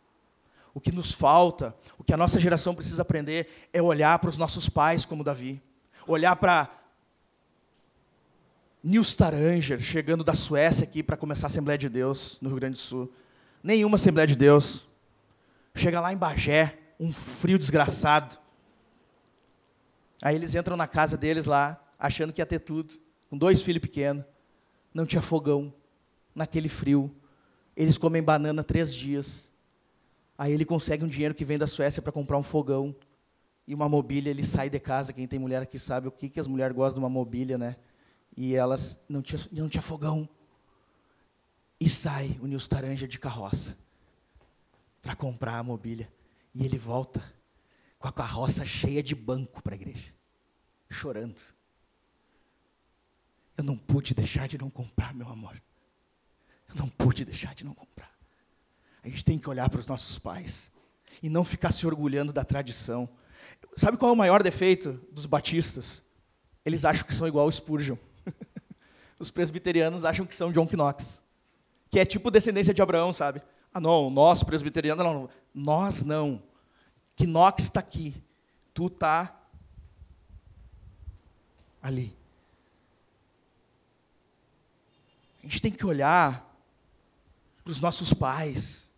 O 0.74 0.82
que 0.82 0.92
nos 0.92 1.14
falta, 1.14 1.76
o 1.98 2.04
que 2.04 2.14
a 2.14 2.18
nossa 2.18 2.40
geração 2.40 2.76
precisa 2.76 3.02
aprender 3.02 3.70
é 3.72 3.82
olhar 3.82 4.20
para 4.20 4.30
os 4.30 4.38
nossos 4.38 4.68
pais 4.68 5.06
como 5.06 5.24
Davi, 5.24 5.62
olhar 6.08 6.36
para 6.36 6.70
Nils 8.84 9.16
Taranger, 9.16 9.80
chegando 9.80 10.26
da 10.26 10.34
Suécia 10.34 10.84
aqui 10.84 11.02
para 11.02 11.16
começar 11.16 11.46
a 11.46 11.48
Assembleia 11.48 11.78
de 11.78 11.88
Deus 11.88 12.38
no 12.42 12.50
Rio 12.50 12.58
Grande 12.58 12.74
do 12.74 12.80
Sul. 12.80 13.14
Nenhuma 13.64 13.96
Assembleia 13.96 14.28
de 14.28 14.36
Deus. 14.36 14.86
Chega 15.74 16.02
lá 16.02 16.12
em 16.12 16.18
Bagé, 16.18 16.78
um 17.00 17.14
frio 17.14 17.58
desgraçado. 17.58 18.38
Aí 20.22 20.36
eles 20.36 20.54
entram 20.54 20.76
na 20.76 20.86
casa 20.86 21.16
deles 21.16 21.46
lá, 21.46 21.82
achando 21.98 22.34
que 22.34 22.42
ia 22.42 22.46
ter 22.46 22.60
tudo, 22.60 22.94
com 23.30 23.38
dois 23.38 23.62
filhos 23.62 23.82
pequenos. 23.82 24.26
Não 24.94 25.06
tinha 25.06 25.22
fogão, 25.22 25.74
naquele 26.36 26.68
frio. 26.68 27.10
Eles 27.78 27.98
comem 27.98 28.22
banana 28.22 28.66
três 28.66 28.94
dias. 28.94 29.50
Aí 30.38 30.52
ele 30.52 30.66
consegue 30.66 31.06
um 31.06 31.08
dinheiro 31.08 31.34
que 31.34 31.46
vem 31.46 31.58
da 31.58 31.68
Suécia 31.68 32.02
para 32.02 32.12
comprar 32.12 32.38
um 32.38 32.44
fogão 32.44 32.94
e 33.66 33.74
uma 33.74 33.88
mobília. 33.88 34.30
Ele 34.30 34.44
sai 34.44 34.70
de 34.70 34.78
casa. 34.78 35.14
Quem 35.14 35.26
tem 35.26 35.40
mulher 35.40 35.62
aqui 35.62 35.80
sabe 35.80 36.10
o 36.10 36.12
que, 36.12 36.28
que 36.28 36.40
as 36.40 36.48
mulheres 36.48 36.76
gostam 36.76 36.96
de 36.96 37.00
uma 37.00 37.10
mobília, 37.10 37.58
né? 37.58 37.78
E 38.36 38.56
elas 38.56 39.00
não 39.08 39.22
tinha, 39.22 39.42
não 39.52 39.70
tinha 39.70 39.82
fogão. 39.82 40.28
E 41.80 41.90
sai 41.90 42.38
o 42.42 42.48
Nils 42.48 42.68
Taranja 42.68 43.08
de 43.08 43.20
carroça 43.20 43.78
para 45.02 45.16
comprar 45.16 45.58
a 45.58 45.64
mobília. 45.64 46.12
E 46.54 46.66
ele 46.66 46.78
volta 46.78 47.22
com 48.00 48.08
a 48.08 48.12
carroça 48.12 48.66
cheia 48.66 49.02
de 49.04 49.16
banco 49.16 49.62
para 49.62 49.76
a 49.76 49.78
igreja, 49.78 50.14
chorando. 50.90 51.40
Eu 53.58 53.64
não 53.64 53.78
pude 53.78 54.14
deixar 54.14 54.48
de 54.48 54.58
não 54.58 54.70
comprar, 54.70 55.14
meu 55.14 55.28
amor. 55.28 55.62
Eu 56.70 56.76
não 56.76 56.90
pude 56.90 57.24
deixar 57.24 57.54
de 57.54 57.64
não 57.64 57.74
comprar. 57.74 58.12
A 59.04 59.10
gente 59.10 59.24
tem 59.24 59.38
que 59.38 59.50
olhar 59.50 59.70
para 59.70 59.80
os 59.80 59.88
nossos 59.88 60.18
pais 60.18 60.72
e 61.22 61.30
não 61.30 61.44
ficar 61.44 61.72
se 61.72 61.86
orgulhando 61.86 62.34
da 62.34 62.44
tradição. 62.44 63.08
Sabe 63.78 63.98
qual 63.98 64.10
é 64.10 64.14
o 64.14 64.18
maior 64.18 64.42
defeito 64.42 64.94
dos 65.12 65.26
batistas? 65.26 66.02
Eles 66.66 66.86
acham 66.86 67.06
que 67.06 67.14
são 67.14 67.28
igual 67.28 67.48
o 67.48 67.52
Spurgeon. 67.52 67.98
Os 69.24 69.32
presbiterianos 69.32 70.04
acham 70.04 70.26
que 70.26 70.36
são 70.36 70.52
John 70.52 70.68
Knox, 70.72 71.22
que 71.90 71.98
é 71.98 72.06
tipo 72.06 72.30
descendência 72.30 72.74
de 72.74 72.82
Abraão, 72.82 73.14
sabe? 73.14 73.42
Ah, 73.74 73.80
não, 73.80 74.10
nós 74.10 74.44
presbiterianos 74.44 75.04
não, 75.04 75.30
nós 75.54 76.04
não. 76.04 76.44
Knox 77.18 77.64
está 77.64 77.80
aqui, 77.80 78.14
tu 78.74 78.88
está 78.88 79.34
ali. 81.82 82.14
A 85.42 85.48
gente 85.48 85.62
tem 85.62 85.72
que 85.72 85.86
olhar 85.86 86.54
para 87.64 87.72
os 87.72 87.80
nossos 87.80 88.14
pais, 88.14 88.92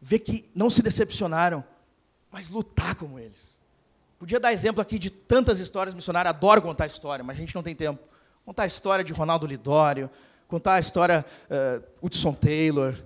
ver 0.00 0.20
que 0.20 0.50
não 0.54 0.70
se 0.70 0.82
decepcionaram, 0.82 1.62
mas 2.30 2.48
lutar 2.48 2.94
como 2.94 3.18
eles. 3.18 3.60
Podia 4.18 4.40
dar 4.40 4.52
exemplo 4.52 4.80
aqui 4.80 4.98
de 4.98 5.10
tantas 5.10 5.60
histórias 5.60 5.94
missionárias, 5.94 6.34
adoro 6.34 6.62
contar 6.62 6.86
história, 6.86 7.22
mas 7.22 7.36
a 7.36 7.40
gente 7.40 7.54
não 7.54 7.62
tem 7.62 7.74
tempo. 7.74 8.11
Contar 8.44 8.64
a 8.64 8.66
história 8.66 9.04
de 9.04 9.12
Ronaldo 9.12 9.46
Lidório, 9.46 10.10
contar 10.48 10.74
a 10.74 10.80
história 10.80 11.24
uh, 11.48 11.82
Hudson 12.02 12.34
Taylor, 12.34 12.96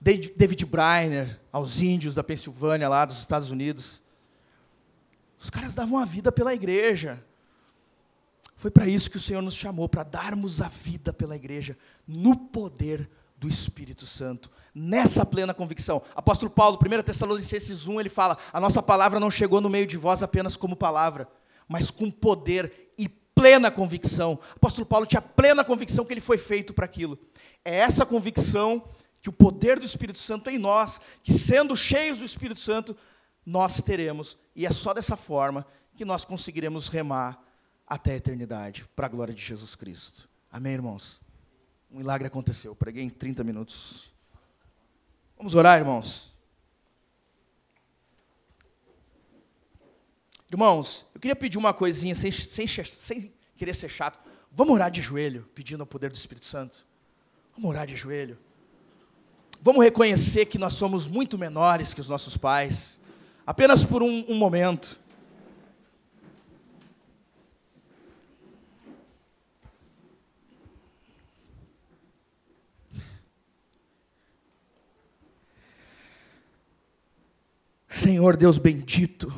David 0.00 0.64
Briner, 0.64 1.38
aos 1.52 1.80
índios 1.80 2.14
da 2.14 2.24
Pensilvânia, 2.24 2.88
lá 2.88 3.04
dos 3.04 3.18
Estados 3.18 3.50
Unidos. 3.50 4.00
Os 5.38 5.50
caras 5.50 5.74
davam 5.74 5.98
a 5.98 6.04
vida 6.04 6.30
pela 6.32 6.54
igreja. 6.54 7.22
Foi 8.56 8.70
para 8.70 8.86
isso 8.86 9.10
que 9.10 9.16
o 9.16 9.20
Senhor 9.20 9.42
nos 9.42 9.54
chamou, 9.54 9.88
para 9.88 10.02
darmos 10.02 10.60
a 10.60 10.68
vida 10.68 11.12
pela 11.12 11.34
igreja, 11.34 11.76
no 12.06 12.36
poder 12.36 13.10
do 13.36 13.48
Espírito 13.48 14.06
Santo, 14.06 14.50
nessa 14.74 15.24
plena 15.24 15.54
convicção. 15.54 16.02
Apóstolo 16.14 16.50
Paulo, 16.50 16.78
1 16.78 17.02
Tessalonicenses 17.02 17.88
1, 17.88 18.00
ele 18.00 18.10
fala: 18.10 18.36
A 18.52 18.60
nossa 18.60 18.82
palavra 18.82 19.18
não 19.18 19.30
chegou 19.30 19.60
no 19.60 19.70
meio 19.70 19.86
de 19.86 19.96
vós 19.96 20.22
apenas 20.22 20.56
como 20.56 20.76
palavra, 20.76 21.26
mas 21.66 21.90
com 21.90 22.10
poder 22.10 22.89
plena 23.40 23.70
convicção. 23.70 24.38
Apóstolo 24.54 24.86
Paulo 24.86 25.06
tinha 25.06 25.22
plena 25.22 25.64
convicção 25.64 26.04
que 26.04 26.12
ele 26.12 26.20
foi 26.20 26.36
feito 26.36 26.74
para 26.74 26.84
aquilo. 26.84 27.18
É 27.64 27.74
essa 27.74 28.04
convicção 28.04 28.86
que 29.22 29.30
o 29.30 29.32
poder 29.32 29.78
do 29.78 29.86
Espírito 29.86 30.18
Santo 30.18 30.50
em 30.50 30.58
nós, 30.58 31.00
que 31.22 31.32
sendo 31.32 31.74
cheios 31.74 32.18
do 32.18 32.24
Espírito 32.24 32.60
Santo, 32.60 32.94
nós 33.44 33.80
teremos, 33.80 34.36
e 34.54 34.66
é 34.66 34.70
só 34.70 34.92
dessa 34.92 35.16
forma 35.16 35.66
que 35.96 36.04
nós 36.04 36.22
conseguiremos 36.22 36.88
remar 36.88 37.42
até 37.86 38.12
a 38.12 38.16
eternidade, 38.16 38.86
para 38.94 39.06
a 39.06 39.08
glória 39.08 39.32
de 39.32 39.42
Jesus 39.42 39.74
Cristo. 39.74 40.28
Amém, 40.52 40.74
irmãos? 40.74 41.18
Um 41.90 41.98
milagre 41.98 42.26
aconteceu. 42.26 42.74
Preguei 42.76 43.02
em 43.02 43.08
30 43.08 43.42
minutos. 43.42 44.12
Vamos 45.36 45.54
orar, 45.54 45.78
irmãos? 45.78 46.29
Irmãos, 50.50 51.06
eu 51.14 51.20
queria 51.20 51.36
pedir 51.36 51.58
uma 51.58 51.72
coisinha, 51.72 52.12
sem, 52.12 52.32
sem, 52.32 52.66
sem 52.66 53.32
querer 53.56 53.72
ser 53.72 53.88
chato. 53.88 54.18
Vamos 54.50 54.74
orar 54.74 54.90
de 54.90 55.00
joelho, 55.00 55.48
pedindo 55.54 55.84
o 55.84 55.86
poder 55.86 56.10
do 56.10 56.16
Espírito 56.16 56.44
Santo. 56.44 56.84
Vamos 57.54 57.70
orar 57.70 57.86
de 57.86 57.94
joelho. 57.94 58.36
Vamos 59.62 59.84
reconhecer 59.84 60.46
que 60.46 60.58
nós 60.58 60.72
somos 60.72 61.06
muito 61.06 61.38
menores 61.38 61.94
que 61.94 62.00
os 62.00 62.08
nossos 62.08 62.36
pais, 62.36 62.98
apenas 63.46 63.84
por 63.84 64.02
um, 64.02 64.24
um 64.28 64.34
momento. 64.34 64.98
Senhor 77.88 78.36
Deus 78.36 78.58
bendito, 78.58 79.32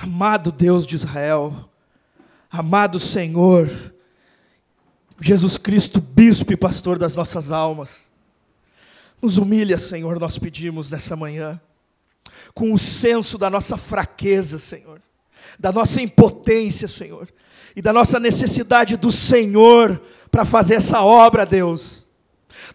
amado 0.00 0.52
Deus 0.52 0.86
de 0.86 0.94
Israel, 0.94 1.68
amado 2.48 3.00
Senhor, 3.00 3.68
Jesus 5.20 5.58
Cristo, 5.58 6.00
bispo 6.00 6.52
e 6.52 6.56
pastor 6.56 7.00
das 7.00 7.16
nossas 7.16 7.50
almas, 7.50 8.06
nos 9.20 9.38
humilha, 9.38 9.76
Senhor, 9.76 10.20
nós 10.20 10.38
pedimos 10.38 10.88
nessa 10.88 11.16
manhã, 11.16 11.60
com 12.54 12.72
o 12.72 12.78
senso 12.78 13.36
da 13.36 13.50
nossa 13.50 13.76
fraqueza, 13.76 14.60
Senhor, 14.60 15.02
da 15.58 15.72
nossa 15.72 16.00
impotência, 16.00 16.86
Senhor, 16.86 17.28
e 17.74 17.82
da 17.82 17.92
nossa 17.92 18.20
necessidade 18.20 18.96
do 18.96 19.10
Senhor 19.10 20.00
para 20.30 20.44
fazer 20.44 20.76
essa 20.76 21.02
obra, 21.02 21.44
Deus. 21.44 22.08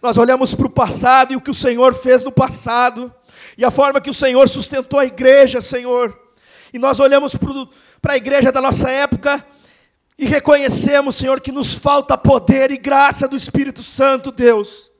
Nós 0.02 0.18
olhamos 0.18 0.54
para 0.54 0.66
o 0.66 0.70
passado 0.70 1.32
e 1.32 1.36
o 1.36 1.40
que 1.40 1.50
o 1.50 1.54
Senhor 1.54 1.94
fez 1.94 2.22
no 2.22 2.30
passado, 2.30 3.10
e 3.56 3.64
a 3.64 3.70
forma 3.70 3.98
que 3.98 4.10
o 4.10 4.14
Senhor 4.14 4.46
sustentou 4.46 5.00
a 5.00 5.06
igreja, 5.06 5.62
Senhor. 5.62 6.23
E 6.74 6.78
nós 6.78 6.98
olhamos 6.98 7.36
para 8.02 8.14
a 8.14 8.16
igreja 8.16 8.50
da 8.50 8.60
nossa 8.60 8.90
época 8.90 9.46
e 10.18 10.26
reconhecemos, 10.26 11.14
Senhor, 11.14 11.40
que 11.40 11.52
nos 11.52 11.76
falta 11.76 12.18
poder 12.18 12.72
e 12.72 12.76
graça 12.76 13.28
do 13.28 13.36
Espírito 13.36 13.80
Santo, 13.80 14.32
Deus. 14.32 14.90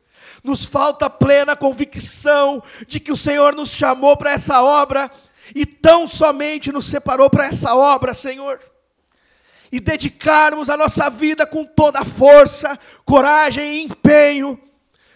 Nos 0.44 0.64
falta 0.64 1.10
plena 1.10 1.56
convicção 1.56 2.62
de 2.86 3.00
que 3.00 3.10
o 3.10 3.16
Senhor 3.16 3.56
nos 3.56 3.70
chamou 3.70 4.16
para 4.16 4.30
essa 4.30 4.62
obra 4.62 5.10
e 5.52 5.66
tão 5.66 6.06
somente 6.06 6.70
nos 6.70 6.86
separou 6.86 7.28
para 7.28 7.46
essa 7.46 7.74
obra, 7.74 8.14
Senhor. 8.14 8.60
E 9.72 9.80
dedicarmos 9.80 10.70
a 10.70 10.76
nossa 10.76 11.10
vida 11.10 11.44
com 11.44 11.64
toda 11.64 11.98
a 11.98 12.04
força, 12.04 12.78
coragem 13.04 13.78
e 13.78 13.82
empenho 13.82 14.56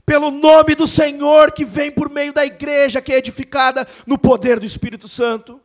pelo 0.05 0.33
nome 0.33 0.75
do 0.75 0.89
Senhor 0.89 1.53
que 1.53 1.65
vem 1.65 1.93
por 1.93 2.11
meio 2.11 2.33
da 2.33 2.45
igreja 2.45 3.01
que 3.01 3.13
é 3.13 3.19
edificada 3.19 3.87
no 4.05 4.19
poder 4.19 4.59
do 4.59 4.67
Espírito 4.67 5.09
Santo. 5.09 5.61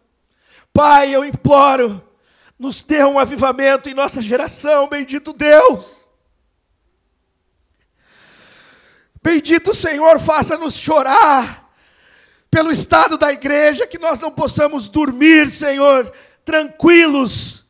Pai, 0.74 1.16
eu 1.16 1.24
imploro, 1.24 2.04
nos 2.58 2.82
dê 2.82 3.04
um 3.04 3.20
avivamento 3.20 3.88
em 3.88 3.94
nossa 3.94 4.22
geração, 4.22 4.90
bendito 4.90 5.32
Deus. 5.32 6.10
Bendito 9.22 9.74
Senhor, 9.74 10.20
faça-nos 10.20 10.74
chorar 10.74 11.72
pelo 12.52 12.72
estado 12.72 13.18
da 13.18 13.32
igreja, 13.32 13.88
que 13.88 13.98
nós 14.00 14.20
não 14.20 14.32
possamos 14.32 14.90
dormir, 14.90 15.50
Senhor, 15.50 16.12
tranquilos, 16.44 17.68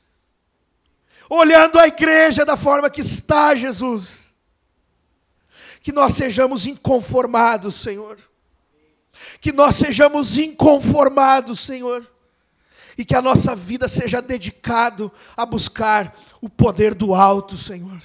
olhando 1.29 1.77
a 1.77 1.87
igreja 1.87 2.43
da 2.43 2.57
forma 2.57 2.89
que 2.89 3.01
está, 3.01 3.53
Jesus 3.53 4.23
que 5.83 5.91
nós 5.91 6.13
sejamos 6.13 6.65
inconformados, 6.65 7.75
Senhor. 7.75 8.17
Que 9.41 9.51
nós 9.51 9.75
sejamos 9.75 10.37
inconformados, 10.37 11.59
Senhor. 11.59 12.09
E 12.97 13.03
que 13.03 13.15
a 13.15 13.21
nossa 13.21 13.55
vida 13.55 13.87
seja 13.87 14.21
dedicado 14.21 15.11
a 15.35 15.45
buscar 15.45 16.15
o 16.41 16.49
poder 16.49 16.93
do 16.93 17.15
alto, 17.15 17.57
Senhor. 17.57 18.01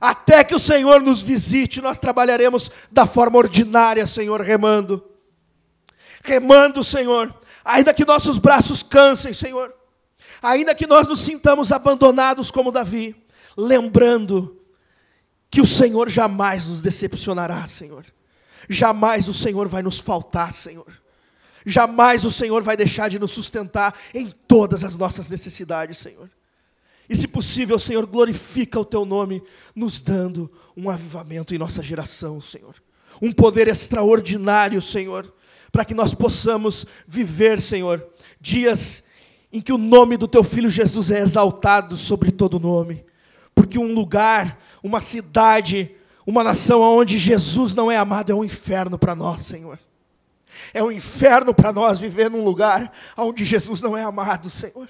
Até 0.00 0.44
que 0.44 0.54
o 0.54 0.60
Senhor 0.60 1.00
nos 1.00 1.22
visite, 1.22 1.80
nós 1.80 1.98
trabalharemos 1.98 2.70
da 2.90 3.06
forma 3.06 3.38
ordinária, 3.38 4.06
Senhor, 4.06 4.40
remando. 4.40 5.04
Remando, 6.22 6.84
Senhor. 6.84 7.34
Ainda 7.64 7.92
que 7.92 8.04
nossos 8.04 8.38
braços 8.38 8.82
cansem, 8.82 9.32
Senhor. 9.32 9.74
Ainda 10.40 10.74
que 10.74 10.86
nós 10.86 11.06
nos 11.08 11.20
sintamos 11.20 11.72
abandonados 11.72 12.50
como 12.50 12.70
Davi, 12.70 13.14
lembrando 13.56 14.60
que 15.50 15.60
o 15.60 15.66
Senhor 15.66 16.08
jamais 16.08 16.68
nos 16.68 16.80
decepcionará, 16.80 17.66
Senhor. 17.66 18.04
Jamais 18.68 19.28
o 19.28 19.34
Senhor 19.34 19.66
vai 19.66 19.82
nos 19.82 19.98
faltar, 19.98 20.52
Senhor. 20.52 20.86
Jamais 21.64 22.24
o 22.24 22.30
Senhor 22.30 22.62
vai 22.62 22.76
deixar 22.76 23.08
de 23.08 23.18
nos 23.18 23.32
sustentar 23.32 23.94
em 24.14 24.32
todas 24.46 24.84
as 24.84 24.96
nossas 24.96 25.28
necessidades, 25.28 25.98
Senhor. 25.98 26.30
E 27.08 27.16
se 27.16 27.26
possível, 27.26 27.78
Senhor, 27.78 28.04
glorifica 28.04 28.78
o 28.78 28.84
teu 28.84 29.04
nome, 29.04 29.42
nos 29.74 30.00
dando 30.00 30.50
um 30.76 30.90
avivamento 30.90 31.54
em 31.54 31.58
nossa 31.58 31.82
geração, 31.82 32.40
Senhor. 32.40 32.74
Um 33.20 33.32
poder 33.32 33.66
extraordinário, 33.66 34.80
Senhor, 34.82 35.32
para 35.72 35.84
que 35.84 35.94
nós 35.94 36.12
possamos 36.12 36.86
viver, 37.06 37.60
Senhor, 37.60 38.06
dias 38.40 39.04
em 39.52 39.60
que 39.60 39.72
o 39.72 39.78
nome 39.78 40.16
do 40.16 40.28
teu 40.28 40.44
filho 40.44 40.68
Jesus 40.68 41.10
é 41.10 41.20
exaltado 41.20 41.96
sobre 41.96 42.30
todo 42.30 42.60
nome. 42.60 43.04
Porque 43.54 43.78
um 43.78 43.94
lugar, 43.94 44.60
uma 44.82 45.00
cidade, 45.00 45.90
uma 46.26 46.44
nação 46.44 46.82
onde 46.82 47.16
Jesus 47.16 47.74
não 47.74 47.90
é 47.90 47.96
amado 47.96 48.30
é 48.30 48.34
um 48.34 48.44
inferno 48.44 48.98
para 48.98 49.14
nós, 49.14 49.42
Senhor. 49.42 49.78
É 50.72 50.82
um 50.82 50.92
inferno 50.92 51.54
para 51.54 51.72
nós 51.72 52.00
viver 52.00 52.30
num 52.30 52.44
lugar 52.44 52.92
onde 53.16 53.44
Jesus 53.44 53.80
não 53.80 53.96
é 53.96 54.02
amado, 54.02 54.50
Senhor. 54.50 54.88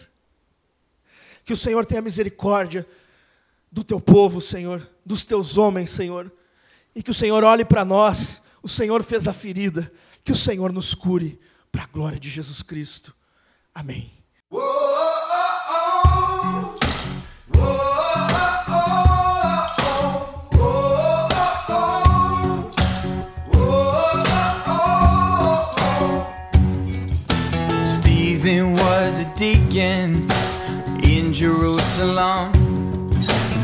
Que 1.45 1.53
o 1.53 1.57
Senhor 1.57 1.87
tenha 1.87 2.03
misericórdia 2.03 2.87
do 3.71 3.85
teu 3.85 4.01
povo, 4.01 4.41
Senhor, 4.41 4.87
dos 5.05 5.25
teus 5.25 5.57
homens, 5.57 5.91
Senhor. 5.91 6.31
E 6.95 7.03
que 7.03 7.11
o 7.11 7.15
Senhor 7.15 7.45
olhe 7.45 7.65
para 7.65 7.85
nós. 7.85 8.43
O 8.63 8.69
Senhor 8.69 9.03
fez 9.03 9.29
a 9.29 9.33
ferida. 9.33 9.91
Que 10.25 10.33
o 10.33 10.37
Senhor 10.37 10.73
nos 10.73 10.95
cure 10.95 11.41
para 11.71 11.85
a 11.85 11.87
glória 11.87 12.19
de 12.19 12.29
Jesus 12.29 12.63
Cristo. 12.63 13.15
Amém. 13.75 14.13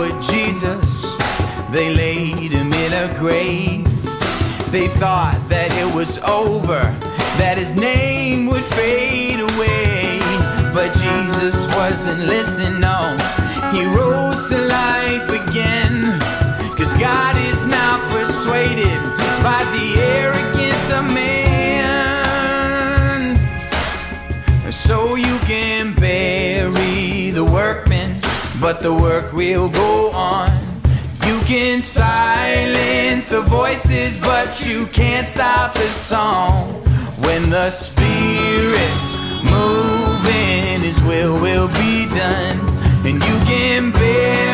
lowered 0.00 0.22
Jesus, 0.22 1.16
they 1.70 1.94
laid 1.94 2.52
him 2.52 2.72
in 2.72 2.92
a 2.92 3.08
grave. 3.18 3.84
They 4.70 4.88
thought 4.88 5.38
that 5.48 5.70
it 5.76 5.94
was 5.94 6.18
over, 6.20 6.80
that 7.38 7.58
his 7.58 7.74
name 7.74 8.46
would 8.46 8.64
fade 8.76 9.40
away. 9.40 10.20
But 10.72 10.92
Jesus 11.04 11.66
wasn't 11.74 12.20
listening, 12.20 12.80
no. 12.80 13.16
He 13.72 13.84
rose 13.84 14.48
to 14.48 14.58
life 14.58 15.28
again. 15.28 16.18
Cause 16.76 16.92
God 16.94 17.36
is 17.50 17.64
not 17.66 18.00
persuaded 18.08 19.00
by 19.42 19.64
the 19.74 20.00
arrogance 20.16 20.90
of 20.96 21.04
man. 21.12 22.40
So 24.70 25.16
you 25.16 25.38
can 25.40 25.92
bury 25.94 27.32
the 27.32 27.44
workmen, 27.44 28.20
but 28.60 28.78
the 28.80 28.92
work 28.92 29.32
will 29.32 29.70
go 29.70 30.10
on. 30.10 30.50
You 31.26 31.40
can 31.46 31.80
silence 31.80 33.28
the 33.28 33.40
voices, 33.40 34.18
but 34.18 34.66
you 34.66 34.86
can't 34.88 35.26
stop 35.26 35.72
the 35.72 35.88
song. 35.88 36.74
When 37.24 37.48
the 37.48 37.70
spirit's 37.70 39.16
moving, 39.42 40.80
His 40.80 41.00
will 41.02 41.40
will 41.40 41.68
be 41.68 42.06
done, 42.08 42.58
and 43.06 43.14
you 43.14 43.36
can 43.46 43.92
bear. 43.92 44.49